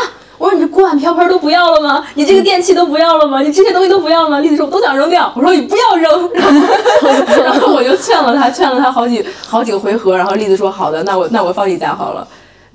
[0.77, 2.05] 锅碗瓢盆都不要了吗？
[2.15, 3.41] 你这个电器都不要了吗？
[3.41, 4.41] 你这些东西都不要吗？
[4.41, 5.33] 栗子说我都想扔掉。
[5.35, 12.29] 我说你不要扔，然 后然后我就劝了他，劝了他好几好几个回合，然后栗子说好的，那我那我放你家好了，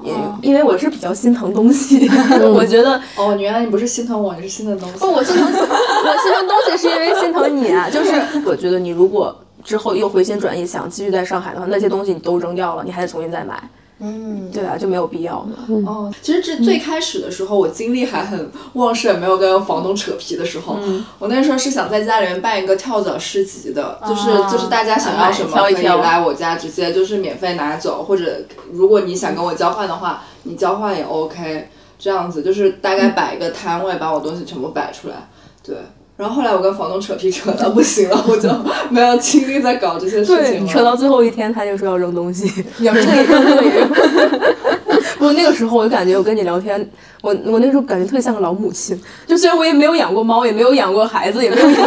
[0.04, 2.10] 因因为我是比较心疼东西，
[2.56, 4.98] 我觉得哦，原来你不是心疼我，你是心疼东西。
[4.98, 8.12] 不，我心疼 我心疼东西是因为心疼你啊， 就是
[8.44, 13.62] 我觉得你如果之后又回心转意想继续在上海的话，那些东西你都扔掉了，你还得重新再买。
[14.04, 15.56] 嗯，对啊，就没有必要嘛。
[15.86, 20.80] 哦，其实这最开始的时候，我精力还很旺盛，没有跟房东扯皮的时候，
[21.20, 28.40] 我那时候是想在家里面办一个跳蚤市集的，就是就是大家想要什么可以来我家直接就是免费拿走，或者
[28.72, 35.30] 如果你想跟我交换的话，你交换也 OK，这样子就是大概摆一个摊位，把我东西全部摆出来，
[35.64, 35.76] 对。
[36.22, 38.48] 然后后来我跟房东扯皮扯到不行了，我就
[38.92, 40.72] 没有精力再搞这些事情了。
[40.72, 43.04] 扯到最后一天，他就说要扔东西， 要扔。
[45.18, 46.80] 不，那个时候我就感觉我跟你聊天，
[47.22, 48.96] 我我那时候感觉特别像个老母亲。
[49.26, 51.86] 就虽然我也没有养过猫，也没有养过孩子，也没有养过。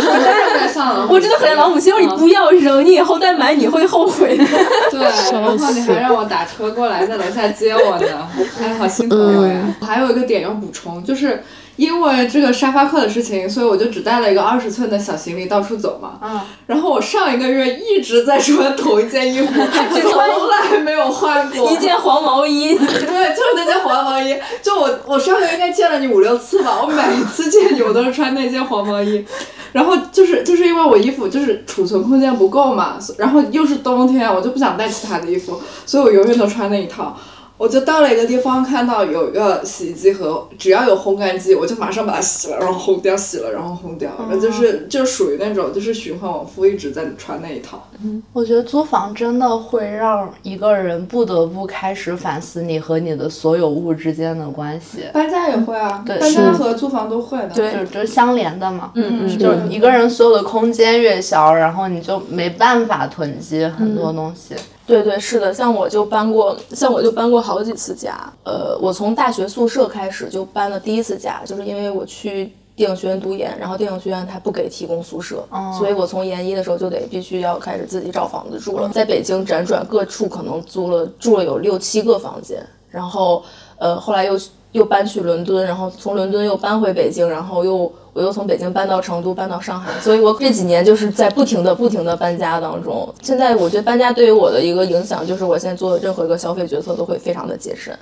[1.09, 4.44] 我真的很像老母亲，我说你不要扔，你以后再买你会后悔的。
[4.90, 5.01] 对，
[5.33, 8.29] 然后你还让我打车过来在楼下接我呢，
[8.61, 9.62] 哎，好心疼我呀。
[9.81, 11.40] 还有一个点要补充，就是。
[11.76, 16.18] 因为这个沙发客的事情，所以我就只带了一个二十寸的小行李到处走嘛。
[16.22, 16.40] 嗯。
[16.66, 21.70] 然后我上一个月一直在穿同一件衣服， 从来没有换过。
[21.70, 22.74] 一件黄毛衣。
[22.78, 24.37] 对，就是那件黄毛衣。
[24.62, 26.80] 就我，我上个月应该见了你五六次吧。
[26.80, 29.24] 我每次见你，我都是穿那件黄毛衣。
[29.72, 37.18] 然后就是就是因为我衣服就是储存空间不够嘛，然后又是冬天，我就不想带其他的衣服，所以我永远都穿那一套。
[37.64, 47.88] 我就到了一个地方，看到有一个洗衣机和只要有烘干机，我就马上把它洗了，然后烘掉，洗了，然后烘掉，那就是就属于那种就是循环往复，一直在穿那一套。
[48.03, 55.05] 嗯，我觉得租房真的会让一个人不得不开始反思你和你的所有物之间的关系。
[55.14, 58.90] 搬家也会啊，对，搬家和租房都会的，对，就就是相连的嘛。
[58.94, 64.55] 嗯嗯，就是一个人所有的空间越小，然后你就没办法囤积很多东西。
[64.87, 68.14] 对对是的，像我就搬过，像我就搬过好几次家。
[68.44, 75.42] 呃，我从大学宿舍开始就搬了第一次家，就是因为我去电影学院读研，然后电影学院它不给提供宿舍，
[75.79, 78.88] 所以我从研一的时候就得必须要开始自己找房子住了。
[78.90, 83.42] 在北京辗转各处，可能租了住了有六七个房间，然后
[83.79, 84.38] 呃后来又
[84.74, 93.08] 又搬去伦敦，然后从伦敦又搬回北京，然后又我又从北京搬到成都，搬到上海，所以我这几年就是在不停的不停的搬家当中。
[93.22, 97.96] 现在我觉得搬家对于我的一个影响，就是我现在做的任何一个消费决策都会非常的谨慎。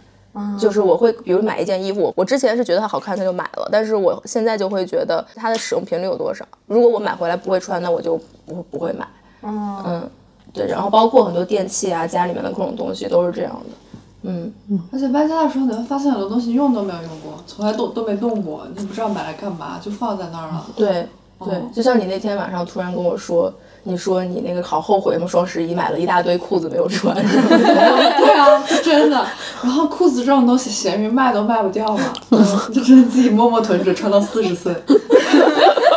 [0.59, 6.43] 就是我会，比如买一件衣服，我之前是觉得它好看，那就买了，但是我现在就会觉得它的使用频率有多少。
[6.67, 9.07] 如果我买回来不会穿，那我就不不会买。
[9.43, 10.09] 嗯，
[10.51, 13.92] 对，然后包括很多电器啊，家里面的各种东西都是这样的。
[14.23, 14.53] 嗯，
[14.93, 20.67] 而且搬家的时候，你会发现很多东西用都没有用过，从来都都没动过，你不知道买来干嘛，就放在那儿了。
[20.77, 21.07] 对
[21.45, 25.27] 对，就像你那天晚上突然跟我说，你说你那个好后悔吗？
[25.27, 27.13] 双十一买了一大堆裤子没有穿。
[27.19, 29.27] 对啊，是真的。
[29.61, 32.13] 然后裤子这种东西，闲鱼卖都卖不掉嘛，
[32.73, 34.73] 就只能自己默默囤着，穿到四十岁。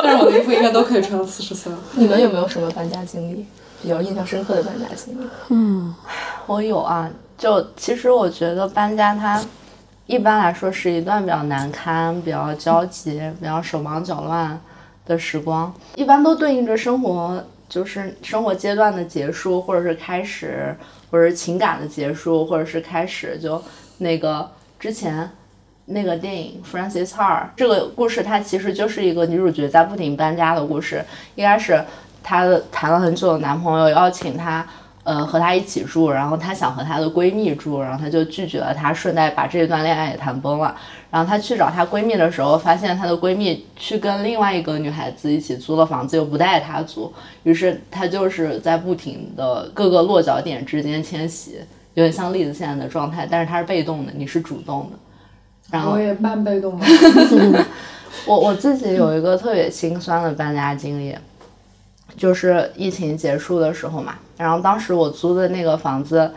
[0.01, 1.77] 但是我的衣服应该都可以穿到四十岁了。
[1.93, 3.45] 你们有没有什么搬家经历
[3.81, 5.27] 比较印象深刻的搬家经历？
[5.49, 5.93] 嗯
[6.47, 9.43] 我有啊，就其实我觉得搬家它
[10.06, 14.60] 一般来说是一段比较难堪、比较焦急、比较手忙脚乱
[15.06, 20.76] 的时光，一般都对应着生活，就是生活阶段的结束，或者是开始，
[21.12, 23.38] 或者是情感的结束，或者是开始。
[23.38, 23.62] 就
[23.98, 25.30] 那个之前
[25.86, 31.04] 那个电影《Francis Ha》这个故事，它其实就是一个女主角在不停搬家的故事。
[31.36, 31.84] 一开始
[32.24, 34.65] 她谈了很久的男朋友邀请她。
[35.05, 40.75] 呃，和她一起住，然后她想和她的闺蜜住，然后她就拒绝了她，顺带把这段恋爱也谈崩了。
[41.09, 47.13] 然后她去找她闺蜜的时候，发现她的闺蜜去跟另外一个女孩子一起租了房子，又不带她租，
[47.43, 51.59] 于是她就是在不停的各个落脚点之间迁徙，
[51.93, 54.97] 有点像栗子现在的状态，但是她是被动的，你是主动的。
[55.71, 56.85] 然后我也半被动的。
[58.25, 61.15] 我我自己有一个特别心酸的搬家经历，
[62.17, 66.32] 就是疫情结束的时候嘛，然后当时我租的那个房子，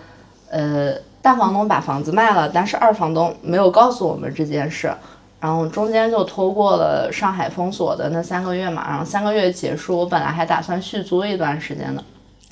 [0.51, 4.93] 呃，大房东把房子卖了，但是二房东没有告诉我们这件事，
[5.41, 12.03] 然后中间就拖过了上海封锁的那三个月嘛，然后三个月结束，我本来还打算续租一段时间的，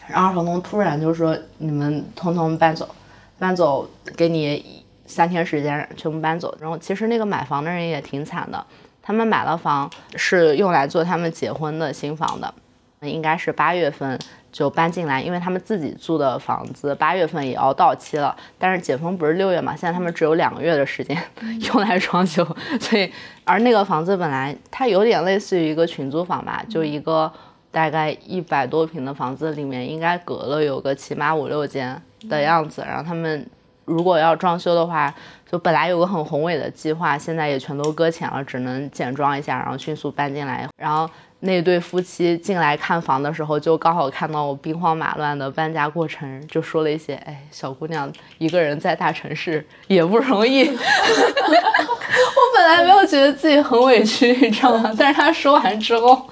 [0.07, 2.89] 然后二房东突然就说你们通通搬走，
[3.39, 8.65] 搬走给你三天时间全部搬走，然后其实那个买房的人也挺惨的，
[9.03, 12.53] 他们买了房是用来做他们结婚的新房的，
[13.01, 14.19] 应该是八月份
[14.51, 21.17] 就搬进来，因为他们自己住的房子八月份也要到期了，但是解封不是六月嘛，现在他们只有两个月的时间
[21.61, 22.43] 用来装修，
[22.81, 23.13] 所以
[23.45, 27.31] 而那个房子本来它有点类似于一个群租房吧，就一个
[27.71, 33.47] 大概一百多平的房子里面应该隔了有个起码五六间的样子，然后他们
[33.85, 35.15] 如果要装修的话，
[35.49, 40.67] 就本来有个很宏伟的计划，现在也全都搁浅了，只能简装一下，然后迅速搬进来。
[40.77, 41.09] 然后
[41.47, 50.65] 那对夫妻进来看房的时候，就刚好看到我兵荒马乱的搬家过程，就说了一些：“哎，小姑娘一个人在大城市也不容易。
[52.27, 54.93] ”我本来没有觉得自己很委屈，你知道吗？
[54.99, 56.29] 但是他说完之后，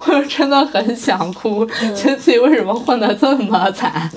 [0.00, 4.10] 我就真的很想哭，觉得自己为什么混得这么惨。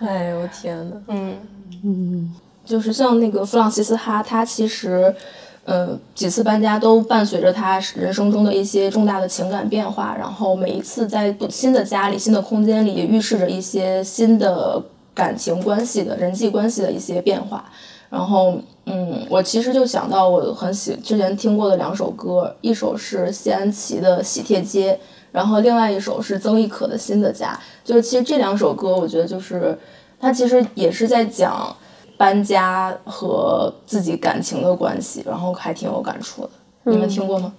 [0.00, 1.36] 哎呦天呐，嗯
[1.84, 2.34] 嗯，
[2.64, 5.14] 就是像那个弗朗西斯哈，他其实，
[5.64, 14.82] 呃，几次搬家都伴随着他人生中的一些重大的情感变化，然后每一次在新的家里、新的空间里，也预示着一些新的
[15.14, 17.64] 感情关系的人际关系的一些变化。
[18.10, 24.92] 然后，嗯，我其实就想到我很喜之前听过的两首歌，一首是谢安琪的《喜帖街》，
[25.32, 27.58] 然后另外一首是曾轶可的《新的家》。
[27.88, 29.76] 就是其实这两首歌，我觉得就是
[30.20, 31.74] 它其实也是在讲
[32.16, 36.50] 搬家和自己感情的关系，然后还挺有感触的。
[36.84, 37.52] 你们听过吗？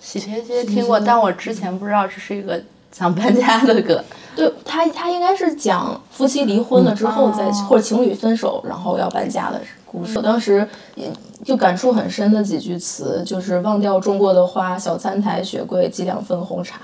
[0.00, 2.62] 喜帖街听过，但我之前不知道这是一个
[2.92, 4.04] 讲搬家的歌。
[4.36, 10.18] 对他，他应该是讲夫妻离婚了之后再，或者情侣分手然后要搬家的故事。
[10.18, 11.10] 我当时也
[11.44, 16.80] 就感触很深的几句词，就是忘掉种过的花，小餐台雪柜几两份红茶。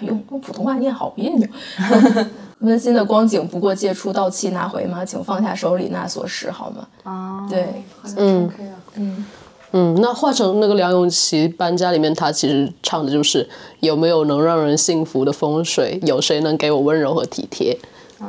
[0.00, 1.46] 用用普通话念好别扭。
[2.60, 5.04] 温馨的光景不过借出到期拿回吗？
[5.04, 6.86] 请放下手里那锁匙好吗？
[7.04, 7.84] 啊，对，
[8.16, 8.50] 嗯
[8.94, 9.26] 嗯。
[9.72, 13.46] 嗯，那换成那个梁咏琪搬家里面，她其实唱的就是
[13.80, 17.76] 有没有能让人幸福的风水，有谁能给我温柔和体贴？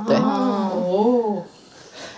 [0.06, 1.42] 对，哦，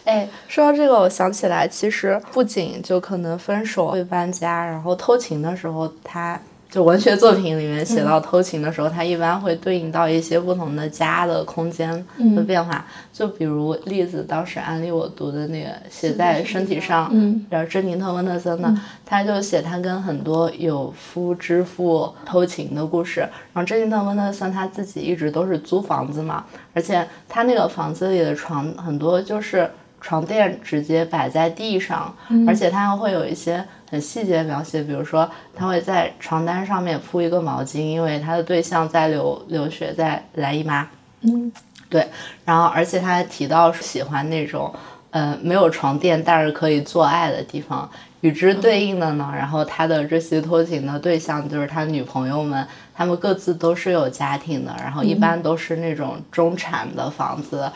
[0.06, 12.86] 哎，说到这个，我想起来，其实不仅就可能分手会搬家，然后偷情的时候，他就文学作品里面写到偷情的时候，它一般会对应到一些不同的家的空间的变化。
[13.12, 18.72] 就比如例子当时安利我读的那个写在身体上，嗯，然后珍妮特·温特森的，
[19.04, 23.22] 他就写他跟很多有夫之妇偷情的故事。
[23.22, 29.70] 然后珍妮特·温特森他自己一直都是租房子嘛，而且他那个房子里的床很多就是
[30.00, 32.16] 床垫直接摆在地上，
[32.48, 40.88] 而且他还会有一些很细节的描写，比如说他会在床单上面铺一个毛巾，因为他的对象在留留学，在来姨妈。
[41.22, 41.52] 嗯，
[41.90, 42.08] 对，
[42.46, 44.74] 然后而且他还提到喜欢那种。
[45.12, 47.90] 呃，没有床垫，但是可以做爱的地方。
[48.22, 52.64] 与之对应的呢，然后他的这些偷情的对象就是他女朋友们，
[52.94, 57.68] 他们各自都是有家庭的，然后一般都是那种中产的房子，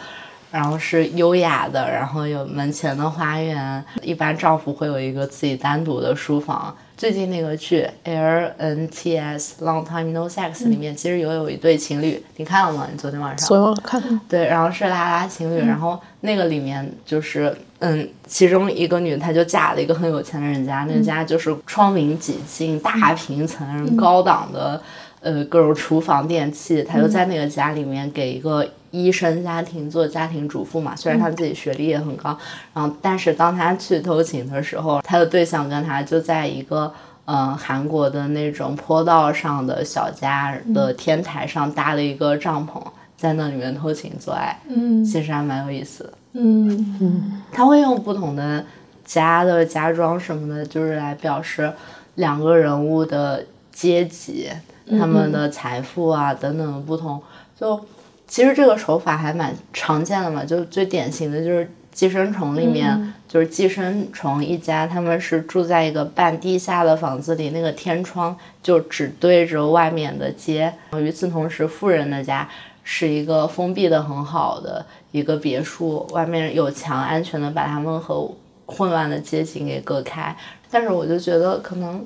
[0.53, 6.77] 然后是优雅的，然后有门前的花园，一般丈夫会有一个自己单独的书房。
[6.95, 12.87] 最近那个剧《L N T S Long Time No Sex》里面，其实有有一对情侣，你看了吗？
[12.91, 13.47] 你昨天晚上？
[13.47, 14.21] 昨天晚上看。
[14.29, 24.79] 对，然后是拉拉情侣，然后那个里面就是，嗯，其中一个女，她就嫁了一个很有钱的人家，那家就是窗明几净、大平层、高档的，
[25.21, 28.63] 呃，各种厨房电器，她就在那个家里面给一个。
[28.93, 32.37] 医生家庭做家庭主妇嘛，虽然他自己学历也很高，
[32.75, 36.93] 然后但是当他去偷情的时候，他的对象跟他就在一个
[37.25, 42.79] 嗯韩国的那种坡道上的小家的天台上搭了一个帐篷，
[43.17, 46.95] 在那里面偷情做爱，嗯，其实还蛮有意思的，嗯。
[47.01, 48.63] 嗯，他会用不同的
[49.03, 51.73] 家的家装什么的，就是来表示
[52.13, 54.51] 两个人物的阶级、
[54.91, 57.19] 他们的财富啊等等的不同，
[57.59, 57.83] 就。
[58.27, 70.73] 其实这个手法还蛮常见的嘛，就最典型的就是《寄生虫》里面，就是寄生虫一家，他们是住在一个半地下的房子里，那个天窗就只对着外面的街。
[70.97, 72.49] 与此同时，富人的家
[72.83, 78.27] 是一个封闭的很好的一个别墅，外面有墙，安全的把他们和
[78.65, 80.35] 混乱的街景给隔开。
[80.71, 82.03] 但是我就觉得，可能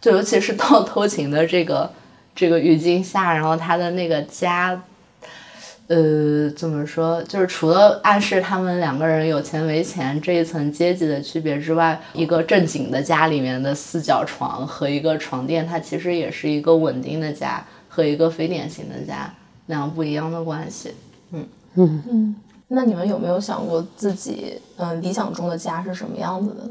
[0.00, 1.88] 就尤其是到偷情的这个
[2.34, 4.82] 这个语境下，然后他的那个家。
[5.90, 7.20] 呃，怎么说？
[7.24, 19.34] 就是除了暗示他们两个人有钱没钱这一层阶级的区别之外，一个正经的家里面的四角床和一个床垫，它其实也是一个稳定的家和一个非典型的家
[19.66, 20.94] 两个不一样的关系。
[21.32, 22.36] 嗯嗯嗯。
[22.68, 26.70] 那你们有没有想过自己嗯理想中的家是什么样子的？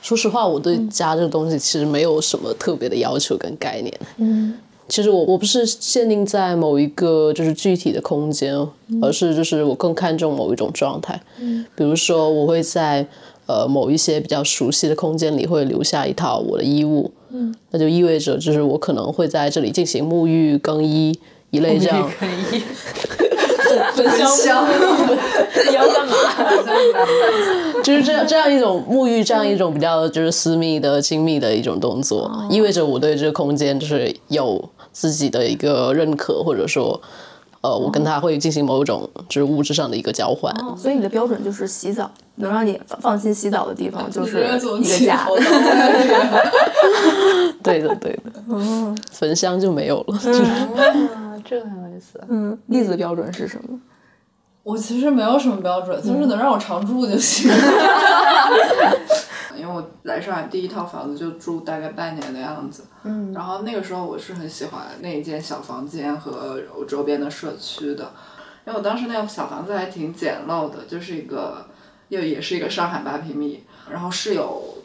[0.00, 3.92] 说实话，我对家这个东西其实没有什么特别的要求跟概念。
[4.18, 4.56] 嗯。
[4.86, 8.54] 其实我我不是限定在某一个就是具体的空间，
[9.00, 11.18] 而是就是我更看重某一种状态。
[11.40, 13.06] 嗯，比如说我会在
[13.46, 17.10] 呃某一些比较熟悉的空间里会留下一套我的衣物。
[17.30, 21.18] 嗯，那就意味着就是我可能会在这里进行沐浴、更衣
[21.50, 22.10] 一类这样。
[22.20, 22.62] 更衣。
[23.96, 24.64] 焚香。
[25.68, 26.14] 你要干嘛？
[27.82, 34.62] 就是这样这样一种沐浴，这样一种比较就是私密的、亲密的一种动作，意味着我对这个空间就是有。
[34.94, 36.98] 自己的一个认可，或者说，
[37.60, 40.54] 呃，我跟他会进行某种就是物质上的一个交换。
[40.78, 44.58] 所以你的标准就是洗澡，能让你放心洗澡的地方就是一个
[45.04, 45.26] 家。
[47.62, 48.22] 对的，对的。
[48.48, 50.18] 嗯，焚香就没有了。
[50.24, 52.20] 嗯，这个很有意思。
[52.28, 53.78] 嗯，例子标准是什么？
[54.62, 57.50] 我其实没有什么标准，就是能让我常住就行。
[59.56, 68.12] 因为我来上海第一套房子就住大概半年的样子，嗯，然后那个时候我是很喜欢那一间小房间和我周边的社区的，
[68.66, 71.66] 因为我当时那个小房子还挺简陋的，就是一个
[72.08, 74.78] 又也是一个上海八平米，然后室友，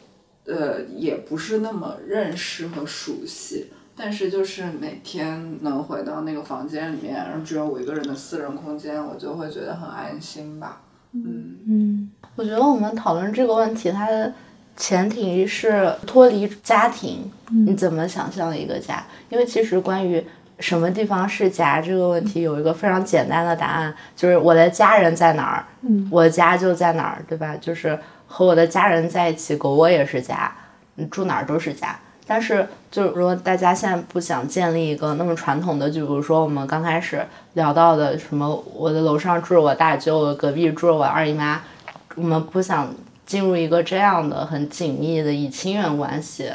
[0.46, 14.32] 呃，也不是那么认识和熟悉，但是就是每天能回到那个房间里面，然后只有我一个人的私人空间，我就会觉得很安心吧，嗯嗯，我觉得我们讨论这个问题，它的。
[14.76, 17.30] 前提是脱离家庭，
[17.66, 19.04] 你怎么想象一个家？
[19.28, 20.24] 因为其实关于
[20.58, 25.64] 什么地方是家这个问题，有一个非常简单的答案，就是我的家人在哪儿，
[26.10, 27.54] 我的家就在哪儿，对吧？
[27.60, 30.50] 就是和我的家人在一起，狗窝也是家，
[30.94, 31.98] 你住哪儿都是家。
[32.26, 41.60] 但是，就是说大家现在不想建立一个那么传统的，就比如说我们刚开始聊到的什么，我的楼上住着我大舅，隔壁住着我二姨妈，
[42.14, 42.94] 我们不想。
[43.30, 46.50] 进入一个这样的很紧密的以亲缘关系，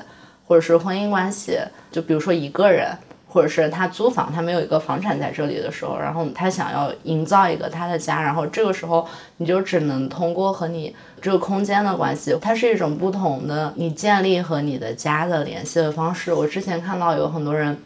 [0.45, 1.57] 或者是婚姻关系，
[1.89, 2.89] 就比如说一个人，
[3.29, 9.07] 或者是他租房，他没有一个房产在这里的时候，然后他想要营造一个他的家，然后这个时候
[9.37, 16.33] 你就只能通过和你这个空间的关系，它是一种不同的你建立和你的家的联系的方式。
[16.33, 17.77] 我之前看到有很多人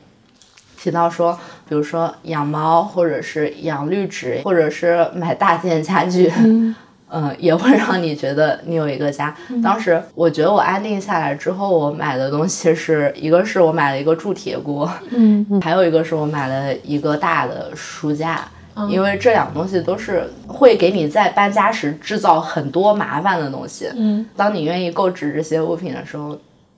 [0.82, 1.38] 提到说，
[1.68, 6.34] 比如说养猫，或者是养绿植，或者是买大件家具。
[6.36, 6.76] 嗯，
[7.40, 9.36] 也会让你觉得你有一个家。
[9.64, 18.48] 当时我觉得我安定下来之后，我买的东西是一个是我买了一个铸铁锅，嗯，还有一个是我买了一个大的书架，
[18.88, 23.90] 因为这两个东西都是会给你在搬家时制造很多麻烦的东西。
[23.96, 26.38] 嗯，当你愿意购置这些物品的时候，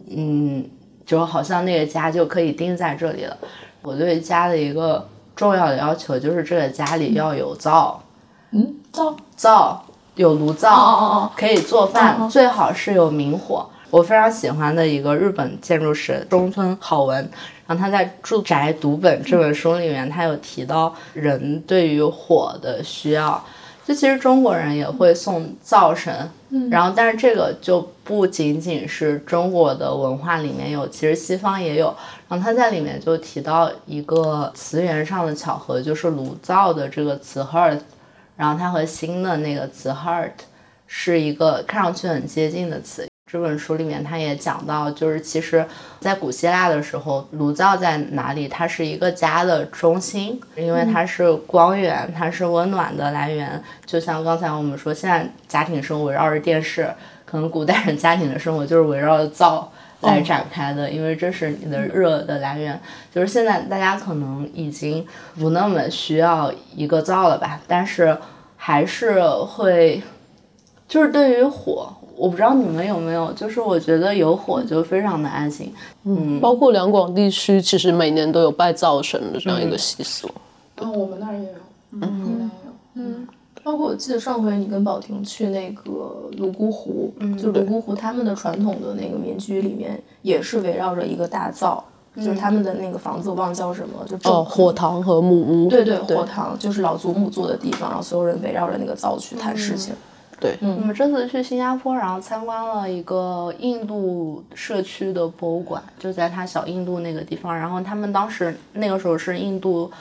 [0.10, 0.66] 嗯，
[1.06, 3.38] 就好像那个家就可以定在这里了。
[3.82, 8.02] 我对家的一个重要的要求就是这个家里要有灶，
[8.52, 9.86] 嗯，灶灶
[10.16, 13.66] 有炉灶，哦哦哦可以做饭，最好是有明火。
[13.90, 17.18] 我非常喜欢的一个日本建筑师中村好文，
[17.68, 23.44] 然后他在《住宅读本》这本书里面，他有提到人对于火的需要。
[23.84, 26.30] 就其实中国人也会送灶神，
[26.70, 31.94] 然后但是这个就不仅仅是中国的文化里面有，其实西方也有。
[32.30, 37.80] 然后他在里面就提到一个词源上的巧合，就是炉灶的这个词 hearth，
[38.42, 40.32] 然后它和新的那个词 heart
[40.88, 43.08] 是一个看上去很接近的词。
[43.32, 45.64] 这本书里面他也讲到，就是其实，
[46.00, 48.48] 在古希腊的时候，炉灶在哪里？
[48.48, 53.64] 它是一个家的中心，因为它是光源，它是温暖的来源。
[53.86, 56.92] 就像刚才我们说，现在家庭生活围绕着电视，
[57.24, 59.72] 可能古代人家庭的生活就是围绕着灶
[60.02, 62.80] 来展开的，因为这是你的热的来源。
[63.14, 65.06] 就是现在大家可能已经
[65.38, 68.18] 不那么需要一个灶了吧，但是
[68.58, 70.02] 还是会，
[70.88, 71.94] 就是对于火。
[72.18, 75.74] 我不知道你们有没有，就是我觉得有火就非常的安心。
[76.04, 80.30] 嗯，包括两广地区，其实每年都有拜灶神的这样一个习俗。
[80.78, 81.56] 嗯，我们那儿也有，
[81.94, 83.28] 嗯，我们那儿也有，嗯。
[83.64, 91.84] 包括我记得上回你跟宝婷去那个泸沽湖，就泸沽湖他们的传统的那个民居里面，也是围绕着一个大灶，
[92.16, 95.70] 就是他们的那个房子我忘了叫什么，就哦，火塘和木屋。
[95.70, 99.94] 对对，火塘就是老祖母坐的地方，然后所有人围绕着那个灶去谈事情。
[100.40, 107.56] 对，我们这次去新加坡，然后参观了一个印度社区的博物馆，就在它小印度那个地方。
[107.56, 109.92] 然后他们当时那个时候是印度，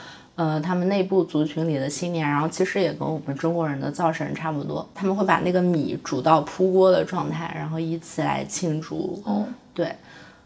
[0.41, 9.21] 呃，他们内部族群里的新年，然后其实也跟我们中国人的灶神差不多，他们会把那个米煮到铺锅的状态，然后以此来庆祝。
[9.23, 9.95] 哦，对。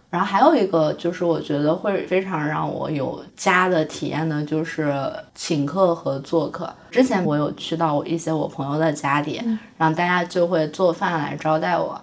[0.10, 4.94] 然后还有一个就是，我觉得会非常让我有家的体验的，就是
[5.34, 6.70] 请客和做客。
[6.92, 9.42] 之前我有去到一些我朋友的家里，
[9.78, 11.98] 然后大家就会做饭来招待我，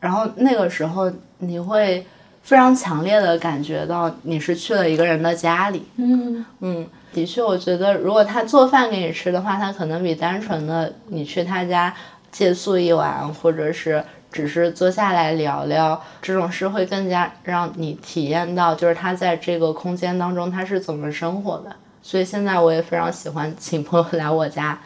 [0.00, 2.06] 然后那个时候你会
[2.44, 5.82] 非常强烈的感觉到你是去了一个人的家里。
[5.96, 11.92] 嗯嗯，的确，我觉得如果他做饭给你吃的话，他可能比单纯的你去他家
[12.30, 21.74] 借宿一晚，或者是只是坐下来聊聊，这种事会更加让你体验到，就是他在这个空间当中他是怎么生活的。
[22.02, 24.78] 所以现在我也非常喜欢请朋友来我家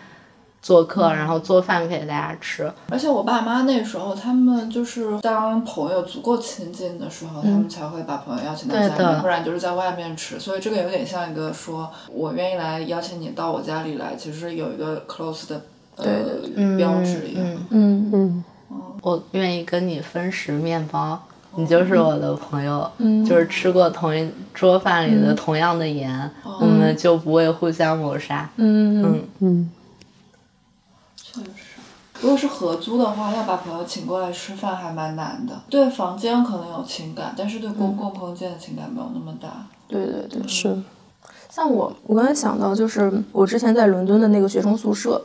[0.61, 2.71] 做客，然后做饭给大家吃。
[2.91, 10.39] 而且我爸妈那时候，他们就是当朋友足够亲近的时候，他们才会把朋友邀请到家里对的，不然就是在外面吃。
[10.39, 15.63] 所以这个有点像一个说，我愿意来邀请你到我家里来，其实有一个 close 的
[15.97, 16.05] 呃
[16.77, 17.45] 标志一样。
[17.45, 18.45] 嗯嗯嗯，
[19.03, 21.19] 我愿意跟你分食面包，
[21.55, 22.91] 你就是我的朋友，
[23.27, 26.31] 就是吃过同一桌饭里的同样的盐，
[26.61, 28.49] 我们就不会互相谋杀。
[28.57, 29.03] 嗯。
[29.03, 29.25] 嗯。
[29.41, 29.71] 嗯，
[32.21, 35.61] 如果是合租的话，要把朋友请过来吃饭还蛮难的。
[35.71, 39.67] 对房间可能有情感，但是对公共空间的情感没有那么大。
[39.87, 40.77] 对对对，是。
[41.49, 45.21] 像我，我刚才想到，就是我之前在伦敦的那个学生宿舍，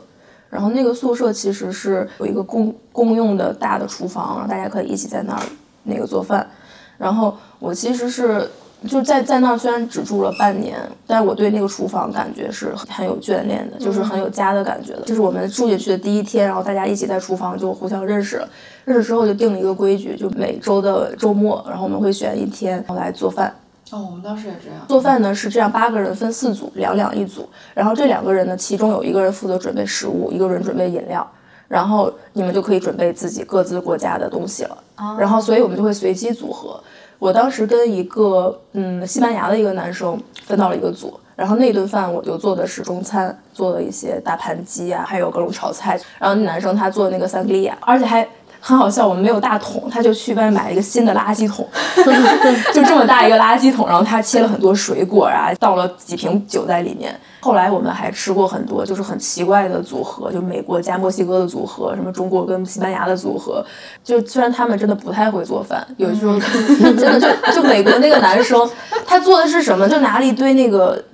[0.50, 5.42] 然后那个宿舍其实是有一个公公用的大的厨房，然后大家可以一起在那儿
[5.82, 6.48] 那个做饭。
[6.96, 8.48] 然后我其实是
[8.86, 15.02] 就在在那儿虽然只住了半年，但是我对那个厨房感觉是很有眷恋的，就是很有家的感觉的。
[15.02, 18.48] 就是我们住进去的第一天，然后大家一起在厨房就互相认识了，
[18.84, 23.54] 认识之后就定了一个规矩，就每周的周末，然后我们会选一天然后来做饭。
[23.90, 24.80] 哦，我们当时也这样。
[24.88, 27.48] 做饭呢是这样，八个人分四组，两两一组。
[27.74, 31.26] 然后这两个人呢，其中有一个人负责准备食物，一个人准备饮料。
[31.66, 34.76] 然后你们就可以准备自己各自国家的东西了。
[35.18, 36.78] 然后所以我们就会随机组合。
[37.24, 45.98] 我当时跟一个嗯西班牙的一个男生分到了一个组，然后那顿饭我就做的是中餐，做了一些大盘鸡啊，还有各种炒菜。
[46.18, 48.28] 然后那男生他做那个桑格利亚，而且还。
[48.66, 51.68] 很好笑，我们没有大桶，他就去外面买了一个新的垃圾桶，
[52.72, 57.14] 就这么大一个垃圾桶，然后他切了很多水果啊，倒了几瓶酒在里面。
[57.44, 63.62] 后来我们还吃过很多就是很奇怪的组合，就美国加墨西哥的组合，什么中国跟西班牙的组合。
[64.02, 66.40] 就虽然他们真的不太会做饭，有时候
[66.96, 68.66] 真的就就美国那个男生，
[69.06, 69.86] 他做的是什么？
[69.86, 71.04] 就拿了一堆那个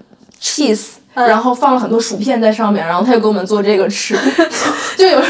[0.40, 0.90] cheese。
[1.12, 4.16] 然后放了很多薯片在上面，然后他就给我们做这个吃，
[4.96, 5.20] 就有，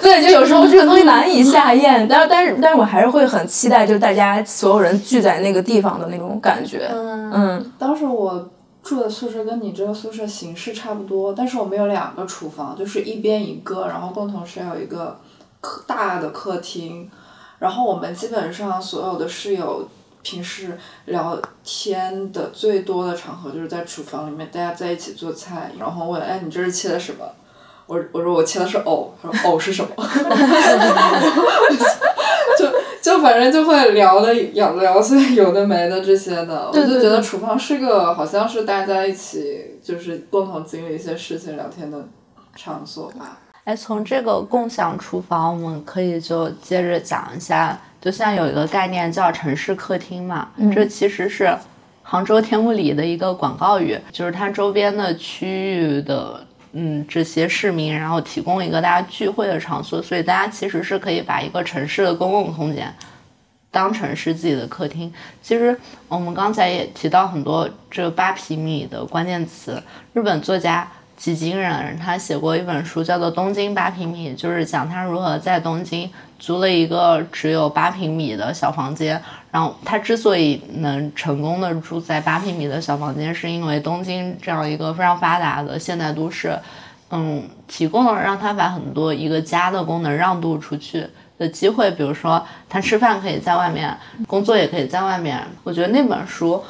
[0.00, 6.88] 对，就有时候这个东西难以下咽，但是但是但是我还是会很期待，就大家所有人聚在那个地方的那种感觉，
[7.34, 8.48] 嗯当时我
[8.88, 15.20] 住的宿舍跟你这个宿舍形式差不多，但是我们有两个厨房，就是一边一个，然后共同是有一个
[15.60, 17.10] 客大的客厅，
[17.58, 19.86] 然后我们基本上所有的室友
[20.22, 27.26] 平时聊天的最多的场合就是在厨房里面，大家在一起做菜，然后问，哎，你这是切的什么？
[27.84, 29.90] 我我说我切的是藕，他说藕是什么？
[33.02, 42.06] 就就反正就会聊的聊聊些 有的没的这些的，我就觉得厨房是个好像是大家一起就是共同经历一些事情聊天的
[42.54, 43.38] 场所吧。
[43.64, 51.54] 哎，从这个共享厨房，我们可以就接着讲一下，就像有一个概念叫城市客厅嘛，这其实是
[52.02, 56.44] 杭州天目里的一个广告语，就是它周边的区域的。
[56.72, 62.94] 嗯，这些市民然后提供一个大家聚会的场所，所以大家其实是可以把一个城市的公共空间
[63.70, 65.12] 当成是自己的客厅。
[65.42, 76.08] 其实我们刚才也提到很多这八平米的关键词，日本作家吉井忍他写过一本书叫做《东京八平米》，就是讲他如何在东京
[76.38, 79.20] 租了一个只有八平米的小房间。
[79.50, 86.56] 然后他之所以能成功的住在八平米的小房间，是因为东京这样一个非常发达的现代都市，
[87.10, 91.04] 嗯，提供了让他把很多一个家的功能让渡出去
[91.36, 91.90] 的机会。
[91.90, 93.92] 比如说，他吃饭可以在外面，
[94.28, 95.42] 工作也可以在外面。
[95.64, 96.62] 我觉得那本书，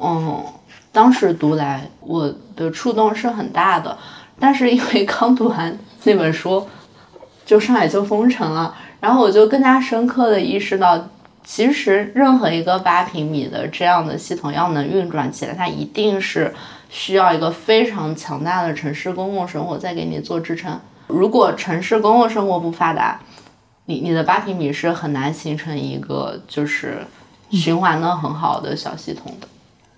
[0.00, 0.42] 嗯，
[0.90, 3.98] 当时读来我的触动是很大的。
[4.38, 6.66] 但是因为刚读完那本书，
[7.44, 11.08] 就上海就封城了，然后我就更加深刻的意识到。
[11.44, 16.54] 其实，任何一个八平米的这样的系统要能运转起来，它一定是
[16.88, 20.80] 需要一个非常强大的城市公共生活在给你做支撑。
[21.08, 23.18] 如果城市公共生活不发达，
[23.86, 27.04] 你你的八平米是很难形成一个就是
[27.50, 29.48] 循环的很好的小系统的。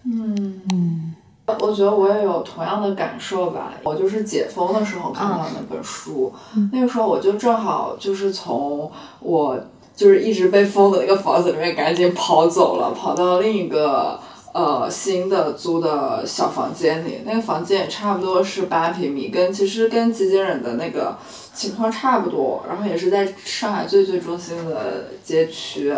[0.06, 1.14] 嗯嗯，
[1.47, 3.72] 我觉得我也有同样的感受吧。
[3.84, 6.32] 我就是解封的时候看到那本书，
[6.72, 8.90] 那个时候我就正好就是从
[9.20, 9.59] 我。
[9.97, 14.18] 就是一直被封的那个房子里面，赶紧跑走了，跑到另一个
[14.53, 17.20] 呃新的租的小房间里。
[17.24, 21.16] 那个房间也差不多是八平米，跟其实跟吉井忍的那个
[21.55, 22.64] 情况差不多。
[22.68, 25.95] 然后也是在上海最最中心的街区，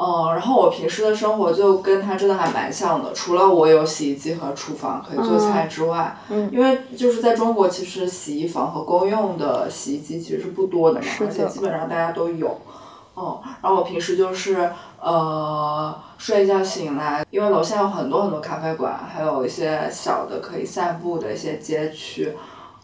[0.00, 12.60] 嗯，然后我平时的生活就跟他真的还蛮像的，除了我有洗衣机和厨房可以做菜之外，嗯，因为就是在中国，其实洗衣房和公用的洗衣机其实是不多的嘛，而且基本上大家都有。
[13.14, 14.70] 哦，然后我平时就是
[15.00, 22.36] 呃睡一觉醒来，因为楼下有很多很多咖啡馆，还有一些小的可以散步的一些街区，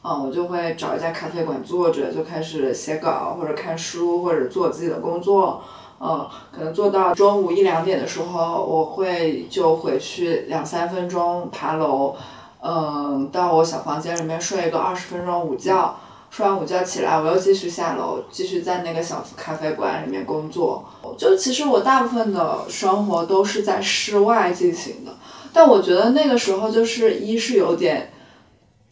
[0.03, 5.63] 嗯，我就会找一家咖啡馆坐着，就开始写稿或者看书或者做自己的工作，
[6.01, 12.15] 嗯，可能做到中午一两点的时候，我会就回去两三分钟爬楼，
[12.61, 15.97] 嗯，到我小房间里面睡一个二十分钟午觉。
[16.31, 20.85] 睡完午觉起来，我又继续下楼，继续在那个小咖啡馆里面工作。
[21.17, 25.13] 就其实我大部分的生活都是在室外进行的，
[25.53, 28.11] 但我觉得那个时候就是一是有点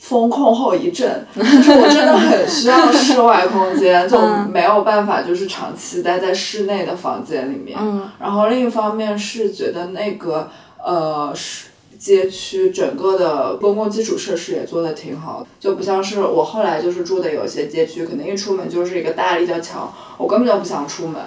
[0.03, 4.19] 风控后遗症，就是我真的很需要室外空间， 就
[4.51, 7.79] 没有办法就是长期待在室内的房间里面。
[8.19, 10.51] 然后另一方面是觉得那个
[10.85, 11.69] 呃是。
[12.03, 19.89] 街区整个的公共基础设施也做的挺好，就不像是我后来就是住的有些街区，可能一出门就是一个大立交桥，
[20.19, 21.23] 我根本就不想出门。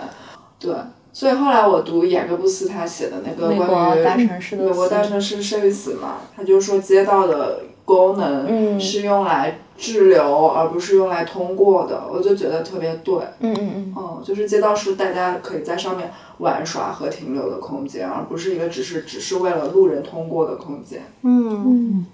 [0.60, 0.76] 对，
[1.14, 9.60] 所以后来我读雅各布斯他写的那个关于美国大城市生与死嘛，他就说街道的功能是用来。
[9.78, 13.14] 滞留，而不是用来通过的，我就觉得特别对。
[13.42, 13.94] 嗯嗯嗯。
[13.98, 21.02] 嗯，就是街道是大家可以在上面玩耍和停留的空间，而不是一个只是只是为了路人通过的空间。
[21.24, 22.06] 嗯嗯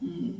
[0.00, 0.34] 嗯。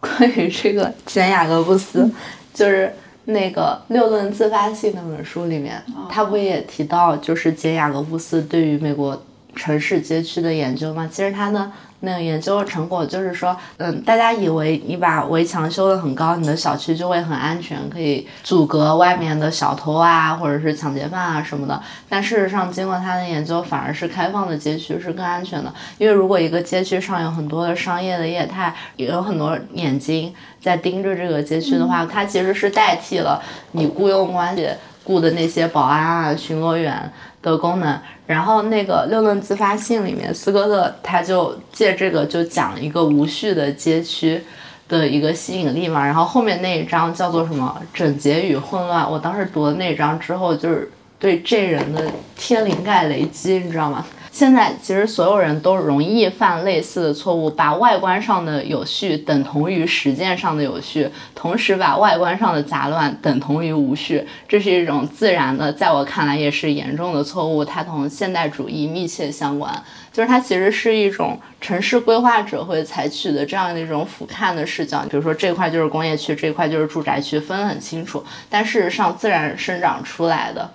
[0.00, 2.10] 关于这个简雅各布斯，
[2.52, 2.92] 就是
[3.26, 5.80] 那个《六论自发性》那本书里面，
[6.10, 9.16] 他不也提到，就是简雅各布斯对于美国
[9.54, 11.08] 城市街区的研究嘛？
[11.10, 11.72] 其实它呢。
[12.00, 21.82] 那个研究成果就是说，嗯，大家以为你把围墙修得很高，你的小区就会很安全，可以阻隔外面的小偷啊，或者是抢劫犯啊什么的。
[22.06, 25.72] 但事实上，经过他的研究，反而是开放的街区是更安全的。
[25.96, 30.30] 因为如果一个街区上有很多的商业的业态，也有很多眼睛
[30.60, 33.42] 在盯着这个街区的话，它其实是代替了
[33.72, 34.68] 你雇佣关系
[35.04, 37.10] 雇的那些保安啊、巡逻员。
[37.50, 44.42] 的功能，然后那个六论自发性里面，斯科特他就借这个就讲一个无序的街区
[44.88, 52.02] 的一个吸引力嘛，然后后面那一章叫做什么整洁与混乱，我当时读了那一章之后，就是对这人的
[52.34, 54.04] 天灵盖雷击，你知道吗？
[54.34, 67.64] 现在其实所有人都容易犯类似的错误，把外观上的有序等同于实践上的有序，同时把外观上的杂乱等同于无序，这是一种自然的，在我看来也是严重的错误。
[67.64, 69.72] 它同现代主义密切相关，
[70.12, 78.24] 就是它其实是一种城市规划者会采取的这样的一种俯瞰的视角，比如说这块就是工业区，这块就是住宅区，分得很清楚。
[78.50, 80.68] 但事实上，自然生长出来的。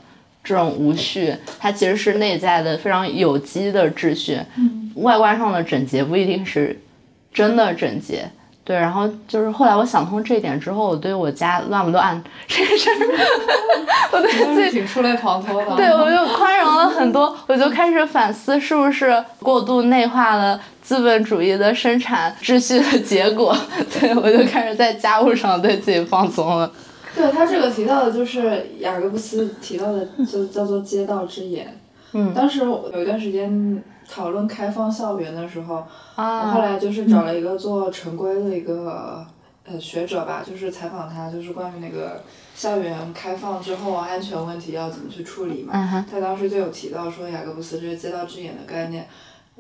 [0.50, 4.40] 这种无序，它其实是内在的非常有机的秩序。
[4.96, 6.76] 外观上的整洁不一定是
[7.32, 8.28] 真的整洁。
[8.64, 12.98] 对，然后就是后来我想通这一点之后，我对我家乱不乱这个事儿，
[14.12, 15.76] 我对自己挺触类旁通的。
[15.76, 23.56] 对我就宽容了很多， 我就开始反思是不是过度内化了资本主义的生产秩序的结果。
[24.00, 26.72] 对我就开始在家务上对自己放松了。
[27.20, 31.78] 对他这个提到的，就是雅各布斯提到的，就叫做街道之眼。
[32.14, 35.84] 嗯，当时有一段时间讨论开放校园的时候，
[36.16, 39.26] 啊，后来就是找了一个做城规的一个
[39.66, 42.24] 呃学者吧，就是采访他，就是关于那个
[42.56, 45.74] 校园开放之后安全问题要怎么去处理嘛。
[45.74, 49.06] 嗯哼，他当时就有提到说雅各布斯这个街道之眼的概念。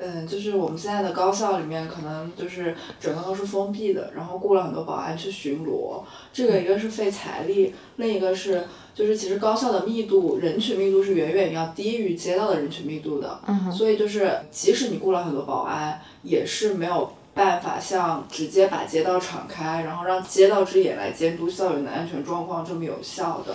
[0.01, 6.01] 嗯，就是我们现在的高校里面，可能就是整个都是封闭的，然后雇了很多保安去巡逻。
[6.31, 8.63] 这个一个是费财力，另一个是
[8.95, 13.39] 就是其实高校的密度，人群密度是远远要低于街道的人群密度的。
[13.47, 23.53] 嗯所以就是即使你雇了很多保安，也是没有办法像直接把街道敞开，然后让街道之眼来监督校园的安全状况这么有效的。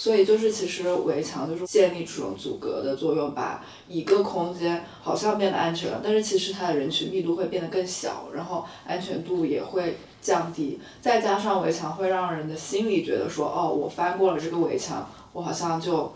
[0.00, 10.80] 所以就是，其实围墙就是建立这种阻隔的作用，把一个空间好像变得安全了，但是其实它的人群密度会变得更小，然后安全度也会降低。
[11.02, 16.10] 再加上围墙会让人的心里觉得说，哦，我翻过了这个围墙，我好像就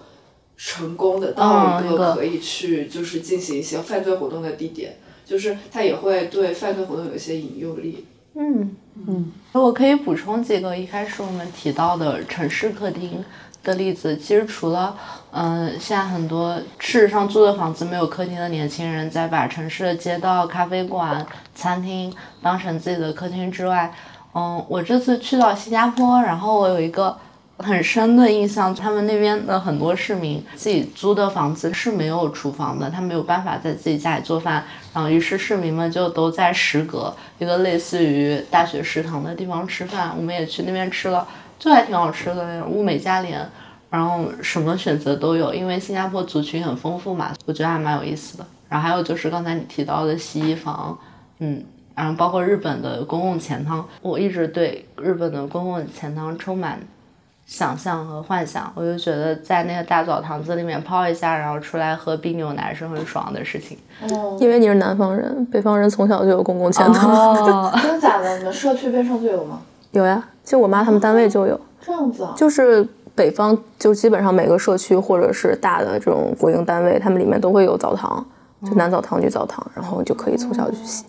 [0.56, 8.06] 成功的到一个可以去就是进行一些犯罪活动的地点，就是它也会对犯罪活动有一些引诱力。
[8.36, 8.74] 嗯
[9.06, 13.22] 嗯，我可以补充几个一开始我们提到的城市客厅。
[13.64, 14.94] 的例子，其实除了，
[15.32, 23.92] 嗯、现在很多事实上租的房子没有客厅的年轻人在把城市的街道、咖啡馆、餐厅当成自己的客厅之外，
[24.34, 27.16] 嗯，我这次去到新加坡，然后我有一个
[27.58, 41.26] 很深的印象，他们那边的很多市民自己租的房子是没有厨房的，他没有办法在自己家里做饭，然后于是市民们就都在食阁一个类似于大学食堂的地方吃饭，我们也去那边吃了。
[41.64, 43.40] 就还挺好吃的那种物美价廉，
[43.88, 48.44] 然后什么选择都有，因为新加坡族群很丰富嘛，我觉得还蛮有意思的。
[48.68, 50.98] 然后还有就是刚才你提到的洗衣房，
[51.38, 56.78] 嗯，然后包括日本的公共钱汤，我一直对日本的公共钱汤充满
[57.46, 63.78] 想象和幻想，我就觉得在那个大澡堂子里面泡一下，然后出来喝冰牛奶是很爽的事情。
[64.10, 67.10] 哦因为你是南方人，北方人从小就有公共钱汤。
[67.10, 68.36] 哦， 真的假的？
[68.36, 69.62] 你们社区边上就有吗？
[69.94, 72.34] 有呀，就我妈他们单位就有，这样子啊？
[72.36, 78.24] 就是北方就基本上每个社区或者是大的这种国营单位，他们里面都会有澡堂，
[78.64, 81.04] 就男澡堂、女澡堂，然后就可以从小就去洗。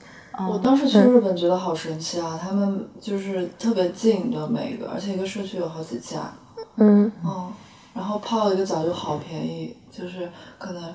[0.50, 6.34] 我当时去日本觉得好神奇啊，他们就是特别近的每一个，而且一个社区有好几家，
[6.76, 7.52] 嗯，嗯，
[7.94, 10.94] 然后泡一个澡就好便宜，就是可能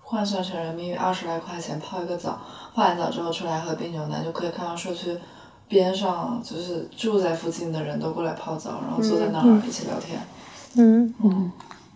[0.00, 2.38] 换算成人民币二十来块钱泡一个澡，
[2.74, 5.18] 泡完澡之后出来喝冰牛奶，就可以看到社区
[5.72, 10.20] 边上就是住在附近的人都过来泡澡，然后坐在那儿一起聊天。
[10.76, 11.50] 嗯嗯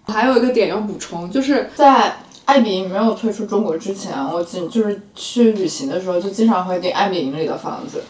[0.07, 2.17] 还有一个点要补充，就是在
[2.47, 8.03] 爱彼迎没有退出中国之前，我经就是去旅行的时候，就经常会订爱彼迎里的房子。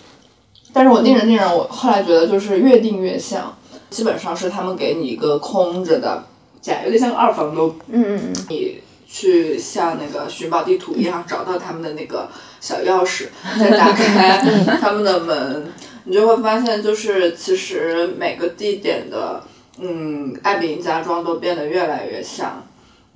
[0.73, 3.53] 但是我订着订着，我后来觉得就是越订越像，
[3.91, 6.23] 基本上是他们给你一个空着的
[6.61, 7.75] 家，有点像个二房东。
[7.89, 8.79] 嗯嗯嗯，你
[9.19, 12.29] 去像那个寻宝地图一样找到他们的那个
[12.61, 14.39] 小钥匙， 再打开
[14.79, 15.73] 他们的门，
[16.05, 19.43] 你就会发现，就是其实每个地点的
[19.79, 22.63] 嗯艾比营家装都变得越来越像，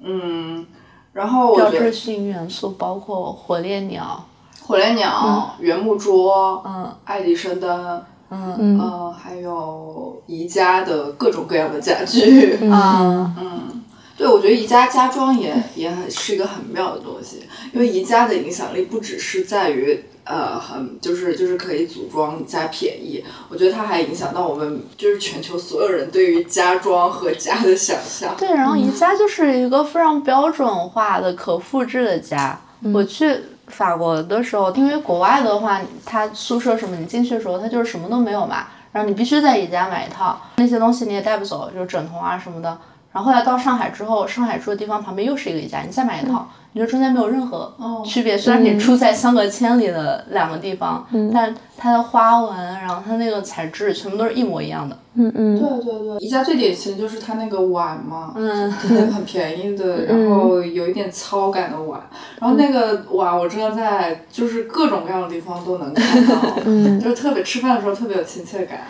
[0.02, 0.66] 嗯，
[1.12, 4.24] 然后我标觉得志性元素包括火烈鸟，
[4.62, 6.96] 火烈鸟、原木桌、嗯。
[7.04, 8.02] 爱迪生灯。
[8.30, 8.56] 嗯。
[8.58, 8.80] 嗯。
[8.80, 13.34] 呃，还有宜家的各种各样的家具，啊。
[13.38, 13.82] 嗯，
[14.20, 17.42] 对，我觉得宜家家装也也很是一个很妙的东西，
[17.72, 28.36] 因为宜家的影响力不只是在于呃很就是就是可以组装加便宜，我觉得它还影响到我们就是全球所有人对于家装和家的想象。
[28.36, 32.60] 对，然后宜家就是一个非常标准化的、可复制的家。
[32.92, 33.34] 我去
[33.68, 42.76] 法国的时候，因为国外的话，它宿舍什么，你进去的时候，它就是什么都没有嘛，然后你必须在宜家买一套，那些东西你也带不走，就是枕头啊什么的。
[43.12, 48.38] 然后后来到上海之后，上海住的地方旁边又是一个宜家，你再买一套，你说中间没有任何区别。
[48.38, 51.04] 虽然你住在相隔千里的两个地方，
[51.34, 54.96] 但它的花纹，然后它那个材质全部都是一模一样的。
[55.14, 62.00] 嗯嗯，对对对，宜家最典型就是它那个碗嘛，嗯，很便宜的，然后有一点糙感的碗，
[62.40, 66.40] 然后那个碗我真的在就是各种各样的地方都能看到，
[67.02, 68.82] 就是特别吃饭的时候特别有亲切感。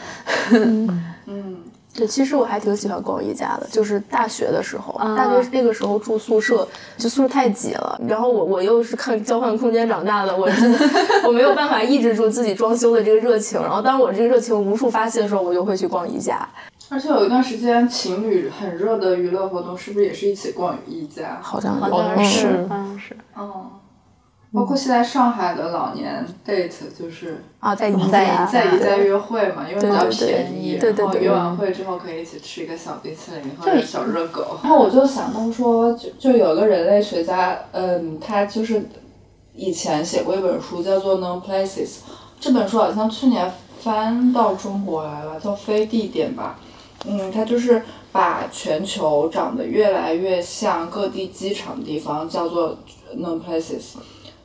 [1.25, 1.57] 嗯，
[2.01, 10.79] 对，其实我还挺喜欢逛宜家的，就是大学的时候，大学那个时候住宿舍，就宿舍太挤了，然后我我又是看交换空间长大的，我真的
[11.29, 16.49] 我没有办法抑制住自己装修的这个热情，然后当我这个热情无处发泄的时候，我就会去逛宜家。
[16.89, 21.39] 而且有一段时间情侣很热的娱乐活动，是不是也是一起逛宜家？
[21.43, 23.17] 好像好像嗯是，好像是。
[23.37, 23.71] 嗯，
[24.53, 34.59] 包括现在上海的老年 date 就是啊，在宜在家，在宜家约会嘛，因为比较便宜，对对对然后约完会之后可以一起吃一个小冰淇淋或者小热狗。
[34.63, 38.89] 然后我就想到说，就就有个人类学家，嗯，他就是
[39.55, 41.87] 以前写过一本书，叫做《No Places》，
[42.41, 43.49] 这本书好像去年
[43.81, 46.59] 翻到中国来了，叫《非地点》吧。
[47.07, 47.81] 嗯，它就是
[48.11, 52.77] 把全球长得越来越像各地机场的地方叫做
[53.15, 53.95] No Places。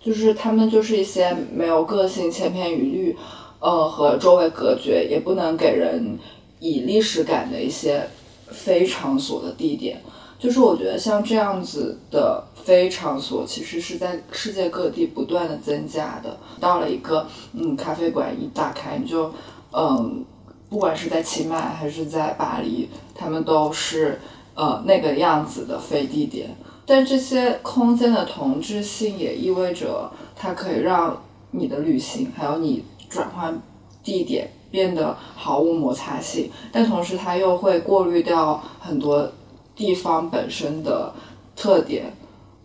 [0.05, 3.17] 就是他们就是一些没有个性、千篇一律，
[3.59, 6.19] 呃，和周围隔绝，也不能给人
[6.59, 8.07] 以历史感的一些
[8.49, 9.99] 非场所的地点。
[10.37, 16.37] 就是我觉得像这样子的非场所，其实是在世界各地不断的增加的。
[16.59, 19.33] 到了一个嗯咖啡馆一打开，你就
[19.71, 20.23] 嗯，
[20.69, 24.19] 不管是在清迈还是在巴黎，他们都是
[24.53, 26.55] 呃那个样子的非地点。
[26.85, 31.21] 但这些空间的同质性也意味着它可以让
[31.51, 33.59] 你的旅行还有你转换
[34.03, 39.31] 地点变得毫无摩擦性，但同时它又会过滤掉很多
[39.75, 41.13] 地方本身的
[41.55, 42.13] 特点。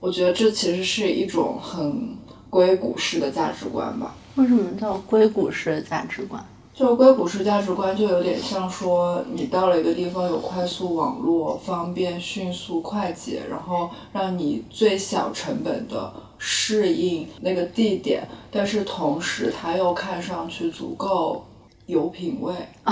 [0.00, 2.16] 我觉得这其实是一种很
[2.48, 4.14] 硅谷式的价值观吧。
[4.36, 6.44] 为什么叫硅谷式的价值观？
[6.80, 21.44] 就硅谷式价值观，就有点像说，你到了一个地方有快速网络，方便、迅速、快捷，然后让你最小成本的适应那个地点，但是同时它又看上去足够
[21.84, 22.54] 有品味。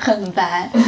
[0.00, 0.70] 很白。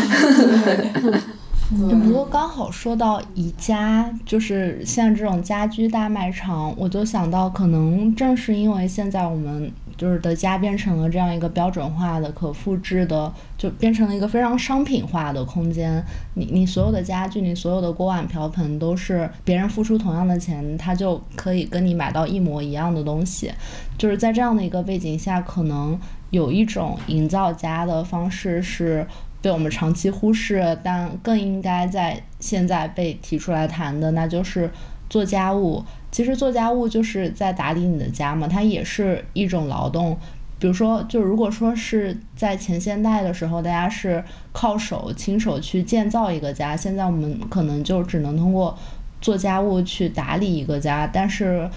[1.68, 9.72] 不过刚好说到宜家，就是像这种家居大卖场，我就想到，可能正是因为现在我们
[10.04, 16.04] 就是的家变成了这样一个标准化的、可复制的，就变成了一个非常商品化的空间。
[16.34, 23.50] 你你所有的家具，你所有的锅碗瓢盆，都是别人付出同样的钱，他就可以跟你买到一模一样的东西。
[23.96, 25.98] 就是在这样的一个背景下，可能
[26.28, 29.06] 有一种营造家的方式是。
[29.40, 34.70] 被我们长期忽视，但更应该在现在被提出来谈的，那就是
[35.08, 35.84] 做家务。
[36.10, 40.16] 其实做家务就是在打理你的家嘛，它也是一种劳动。
[40.60, 48.78] 比如说，就如果说是在前现代的时候，大家是靠手亲手去建造一个家，现在我们可能就只能通过
[49.20, 51.06] 做家务去打理一个家。
[51.12, 51.68] 但是，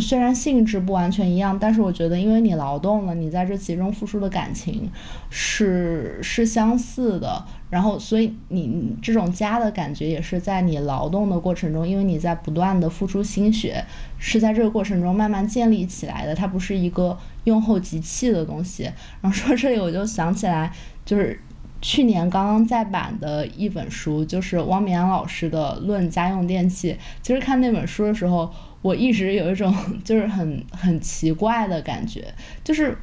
[0.00, 4.90] 虽然性质不完全一样，但是我觉得，因为你劳动了，你在这其中付出的感情
[5.30, 13.84] 是是相似的，然后所以你这种家的感觉也是在你劳动的过程中，因为你在不断的付出心血，
[14.18, 18.84] 是在这个过程中慢慢建立起来的，它不是一个用后即弃的东西。
[19.20, 20.72] 然后说这里，我就想起来，
[21.04, 21.38] 就是
[21.80, 26.92] 去年刚刚再版的一本书，就是汪绵老师的《论家用电器》。
[27.22, 28.52] 其实看那本书的时候。
[28.82, 29.72] 我一直有一种
[30.04, 32.26] 就是很很奇怪的感觉，
[32.64, 32.96] 就是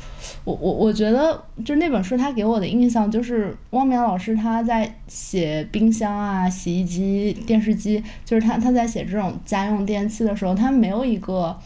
[0.44, 11.58] 我我我觉得就那本书它给我的印象就是汪淼老师他在写冰箱啊、洗衣机、电视机，就是他他在写这种家用电器的时候，他没有一个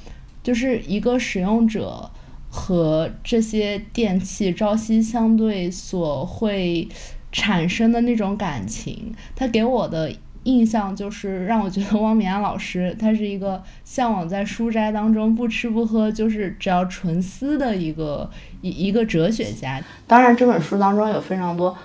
[0.44, 2.10] 就是一个使用者
[2.50, 6.88] 和这些电器朝夕相对所会
[7.32, 10.14] 产生的那种感情，他给我的。
[10.44, 18.30] 印象就是让我觉得汪绵安老师他是一个向往在书斋当中不吃不喝，就是只要纯思的一个
[18.62, 19.82] 一一个哲学家。
[20.06, 21.76] 当然，这本书当中有非常多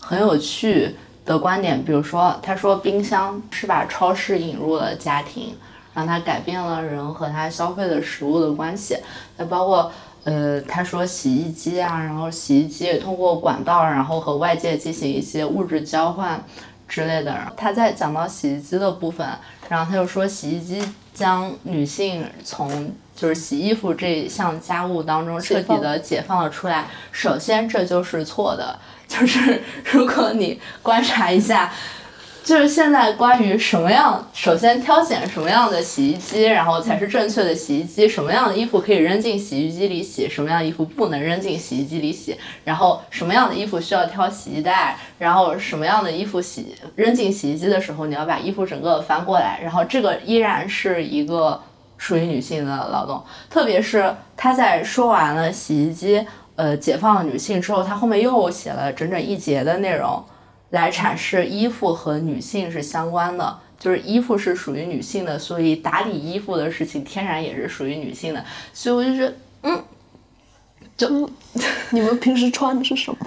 [0.00, 0.94] 很有趣
[1.24, 5.54] 的观点，比如说他说冰箱是把超市引入了家庭，
[5.94, 8.96] 让它改变了人和他消费的食物的关系。
[9.36, 9.92] 那包括
[10.24, 16.42] 呃，他说洗衣机啊，然后洗衣机通过管道，然后和外界进行一些物质交换。
[16.88, 19.26] 之类的，他在讲到洗衣机的部分，
[19.68, 20.82] 然后他就说洗衣机
[21.12, 26.86] 将女性从就是洗衣服这项家务当中彻底的解放了出来。
[27.12, 28.78] 首先，这就是错的，
[29.08, 31.72] 就是如果你观察一下。
[32.46, 38.08] 就是现在关于什么样，首先挑选什么样的洗衣机，然后才是正确的洗衣机。
[38.08, 42.36] 什么样的衣服可以扔进洗衣机里洗，什么样的衣服不能扔进洗衣机里洗。
[42.62, 49.58] 然后什么样的衣服需要挑洗衣袋，然后什么样的衣服洗扔进洗衣机的时候，你要把衣服整个翻过来。
[49.60, 51.60] 然后这个依然是一个
[51.98, 53.20] 属于女性的劳动，
[53.50, 56.24] 特别是他在说完了洗衣机，
[56.54, 60.24] 呃，解放了女性之后，他后面又写了整整一节的内容。
[60.70, 69.84] 来阐释衣服和女性是相关的，就是衣服是属于女性的，所以打理衣服的事情天然也是属于女性的，所以我就觉得，嗯，
[70.96, 71.30] 就
[71.90, 73.18] 你们平时穿的是什么？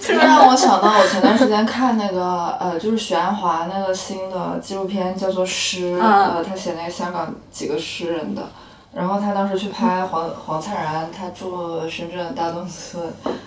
[0.00, 8.48] 这 让我想到我前段时间看那个呃，就是许鞍华那个新的纪录片，叫做《诗》，呃，他写那个香港几个诗人的，
[8.94, 13.02] 然后他当时去拍黄黄灿然，他住深圳大东村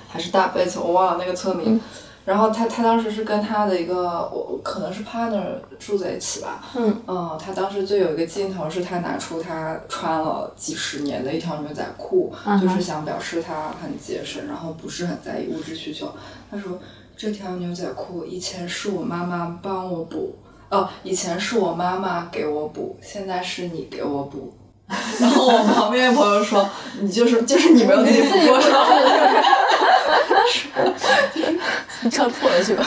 [0.10, 1.80] 还是大贝村，我忘了那个村名。
[2.28, 5.42] 然后他他当时是跟他的一个我可能是 partner
[5.80, 16.14] 住在一起吧，嗯嗯，他当时就有一个镜头是他拿出他穿了几十年的一条牛仔裤，就是想表示他很节省，然后不是很在意物质需求。
[16.52, 16.78] 他说
[17.16, 20.36] 这条牛仔裤以前是我妈妈帮我补，
[20.70, 24.54] 哦，以前是我妈妈给我补，现在是你给我补。
[25.20, 26.70] 然后我旁边朋友说
[27.00, 28.60] 你就是就是你没有自己补过。
[32.12, 32.84] 穿破了去吧。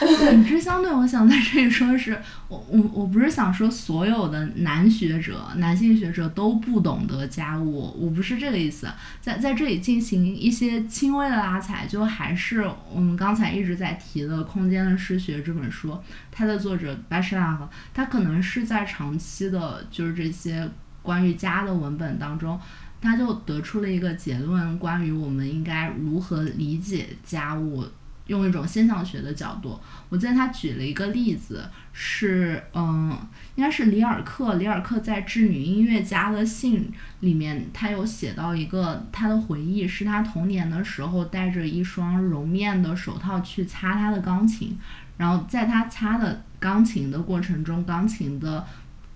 [0.00, 2.16] 对，这相对我想在这里说的是，
[2.48, 8.88] 我我我不是想说所有的男学者、男性学者都不懂得家务，我不是这个意思。
[9.20, 15.98] 在在这里进行一些轻微的拉踩，就还是我们刚才一直在提的《空间的诗学》这本书，
[16.30, 20.68] 它的作者巴什拉赫，他可能是在长期的，就是这些
[21.02, 22.58] 关于家的文本当中。
[23.04, 27.84] 他就得出了一个结论，关于我们应该如何理解家务，
[28.28, 29.78] 用一种现象学的角度。
[30.08, 33.14] 我记得他举了一个例子，是嗯，
[33.56, 34.54] 应该是里尔克。
[34.54, 36.80] 里尔克在《致女音乐家的信》
[37.20, 44.78] 里面，他有写到一个他的回忆，是他童年的时候戴着一双绒面的手套去擦他的钢琴，
[45.18, 48.64] 然后在他擦的钢琴的过程中，钢琴的。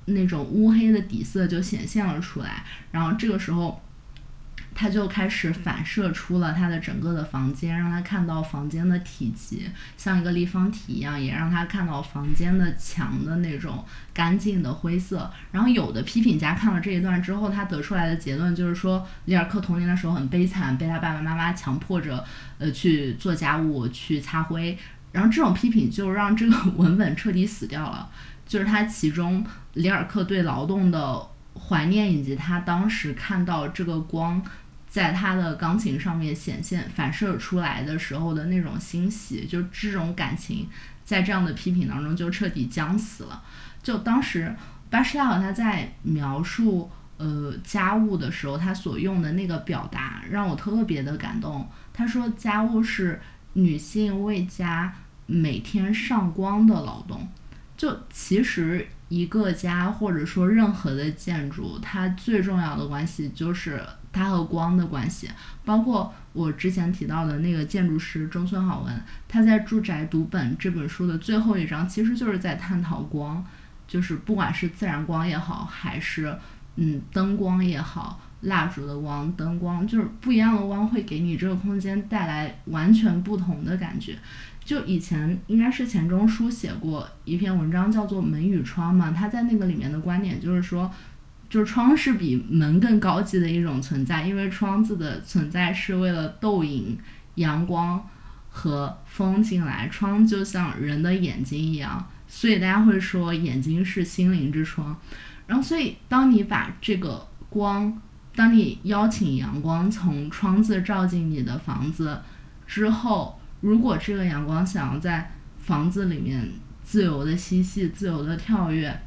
[0.08, 3.82] 那种乌黑的底色就显现了出来，然后这个时候，
[4.74, 13.84] 他就开始反射出了他的整个的房间，让他看到房间的体积像一个立方体一样，也让他看到房间的墙的那种
[14.14, 15.30] 干净的灰色。
[15.50, 22.24] 然后有的批评家看了这一段之后，他得出来的结论就是说，里尔克童年的时候很悲惨，被他爸爸妈妈强迫着
[22.58, 24.78] 呃去做家务、去擦灰。
[25.10, 28.08] 然后这种批评就让这个文本彻底死掉了。
[28.48, 31.24] 就是他其中里尔克对劳动的
[31.54, 34.42] 怀念，以及他当时看到这个光
[34.88, 40.66] 在他的钢琴上面显现反射出来的时候的那种欣喜，就这种感情
[41.04, 43.42] 在这样的批评当中就彻底僵死了。
[43.82, 44.56] 就当时
[44.88, 51.68] 巴什拉尔他在描述呃家务的时候，他所用的那个表达让我特别的感动。
[51.92, 53.20] 他说家务是
[53.52, 54.94] 女性为家
[55.26, 57.28] 每天上光的劳动。
[57.78, 63.80] 就其实一个家或者说任何的建筑，它最重要的关系就是
[64.12, 65.30] 它和光的关系。
[65.64, 73.44] 包括我之前提到的那个建筑师中村好文，他在《住宅读本》这本书的最后一章，其实就是在探讨光，
[73.86, 76.36] 就是不管是自然光也好，还是
[76.76, 84.18] 嗯灯光也好，蜡烛的光、灯光，就是不一样的光会给你这个空间带来完全不同的感觉。
[84.68, 89.10] 就以前应该是钱钟书写过一篇文章，叫做《门与窗》嘛。
[89.10, 90.92] 他在那个里面的观点就是说，
[91.48, 96.98] 就是窗是比门更高级的一种存在，因为窗子的存在是为了逗引
[97.36, 98.06] 阳光
[98.50, 99.88] 和风进来。
[99.88, 104.94] 窗就像人的眼睛一样，所以大家会说眼睛是心灵之窗。
[105.46, 107.98] 然后，所以当你把这个光，
[108.36, 112.20] 当你邀请阳光从窗子照进你的房子
[112.66, 113.37] 之后。
[113.60, 116.48] 如果这个阳光想要在房子里面
[116.82, 119.00] 自由的嬉戏、自由的跳跃，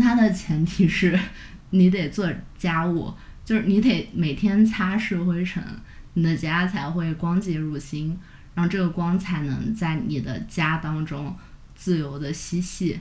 [0.00, 1.18] 它的前提是
[1.70, 3.12] 你得做家务，
[3.44, 5.62] 就是你得每天擦拭灰尘，
[6.14, 8.16] 你的家才会光洁如新，
[8.54, 11.34] 然后这个光才能在你的家当中
[11.74, 13.00] 自由的嬉戏。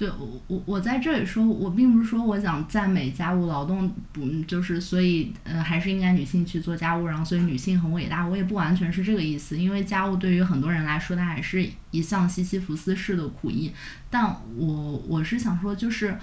[0.00, 13.70] 对我我我在这里说，我并不是说我想赞美家务劳动，不就是所以呃还是应该女性去做家务，然后所以女性很伟大，我也不完全是这个意思，因为家务对于很多人来说，它还是一项西西弗斯式的苦役。
[14.08, 16.16] 但我我是想说，就是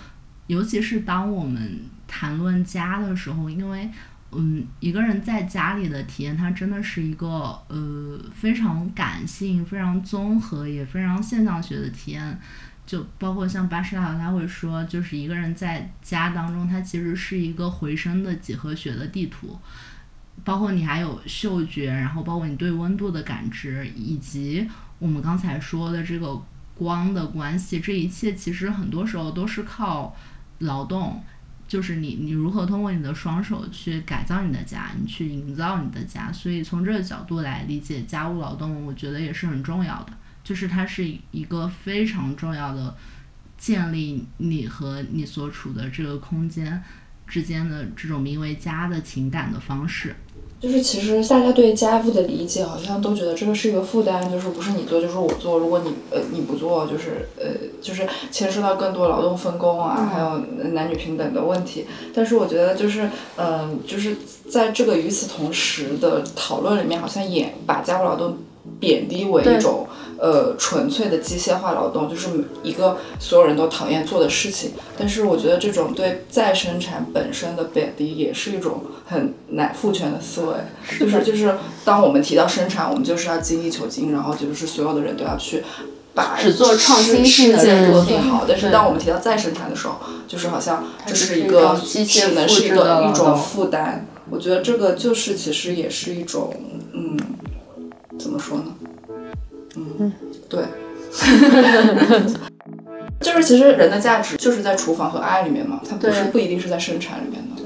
[0.48, 3.88] 尤其是当我们谈论家的时候，因为
[4.32, 7.28] 嗯，一个人在家里的体验，它真的是一个
[7.68, 12.40] 呃非常感性、非常综合，也非常现象学的体验。
[12.88, 19.60] 就包括像巴士塔，他会说，就是一个人在家当中，他其实是一个回声的几何学的地图。
[20.44, 24.68] 包括你还有嗅觉，然后包括你对温度的感知，以及
[24.98, 26.42] 我们刚才说的这个
[26.74, 30.16] 光的关系，这一切其实很多时候都是靠
[30.60, 31.22] 劳动。
[31.68, 36.32] 就是你，你如何通过你的双手去改造你的家，你去营造你的家。
[36.32, 40.14] 所以从这个角度来理解家务劳动，我觉得也是很重要的。
[40.48, 42.95] 就是它是一个非常重要的
[43.58, 46.82] 建立你和你所处的这个空间
[47.28, 50.16] 之间的这种名为家的情感的方式。
[50.62, 55.60] 就是其实大家对家务的理解，好像都觉得这个是一个负担，就是不是你做就是我做。
[55.60, 57.45] 如果你呃你不做，就是呃
[57.82, 60.39] 就是牵涉到更多劳动分工啊，还有
[60.72, 61.86] 男女平等的问题。
[62.14, 64.16] 但是我觉得就是嗯就是
[64.50, 68.38] 在这个与此同时的讨论里面，好像也把家务劳动
[68.80, 69.86] 贬低为一种。
[70.20, 72.28] 呃，纯粹的机械化劳动就是
[72.63, 74.72] 一个所有人都讨厌做的事情。
[74.97, 80.55] 但是我觉得这种对再生产本身的贬低也是一种很难父权的思维。
[80.99, 81.55] 就是就是，
[81.86, 85.63] 当我们提到生产，我们就是要精益求精，然后就是所有的人都要去
[86.13, 88.45] 把只做创新性的事做最好。
[88.47, 89.95] 但是当我们提到再生产的时候，
[90.28, 94.07] 就是好像这是一个只能是一个一种负担。
[94.30, 96.53] 我觉得这个就是其实也是一种
[96.93, 97.18] 嗯，
[98.20, 98.65] 怎么说呢？
[100.00, 100.12] 嗯，
[100.50, 100.64] 对，
[103.22, 107.62] 就是其实人的价值就是在厨房和爱里面嘛，它不是不一定是在生产里面的。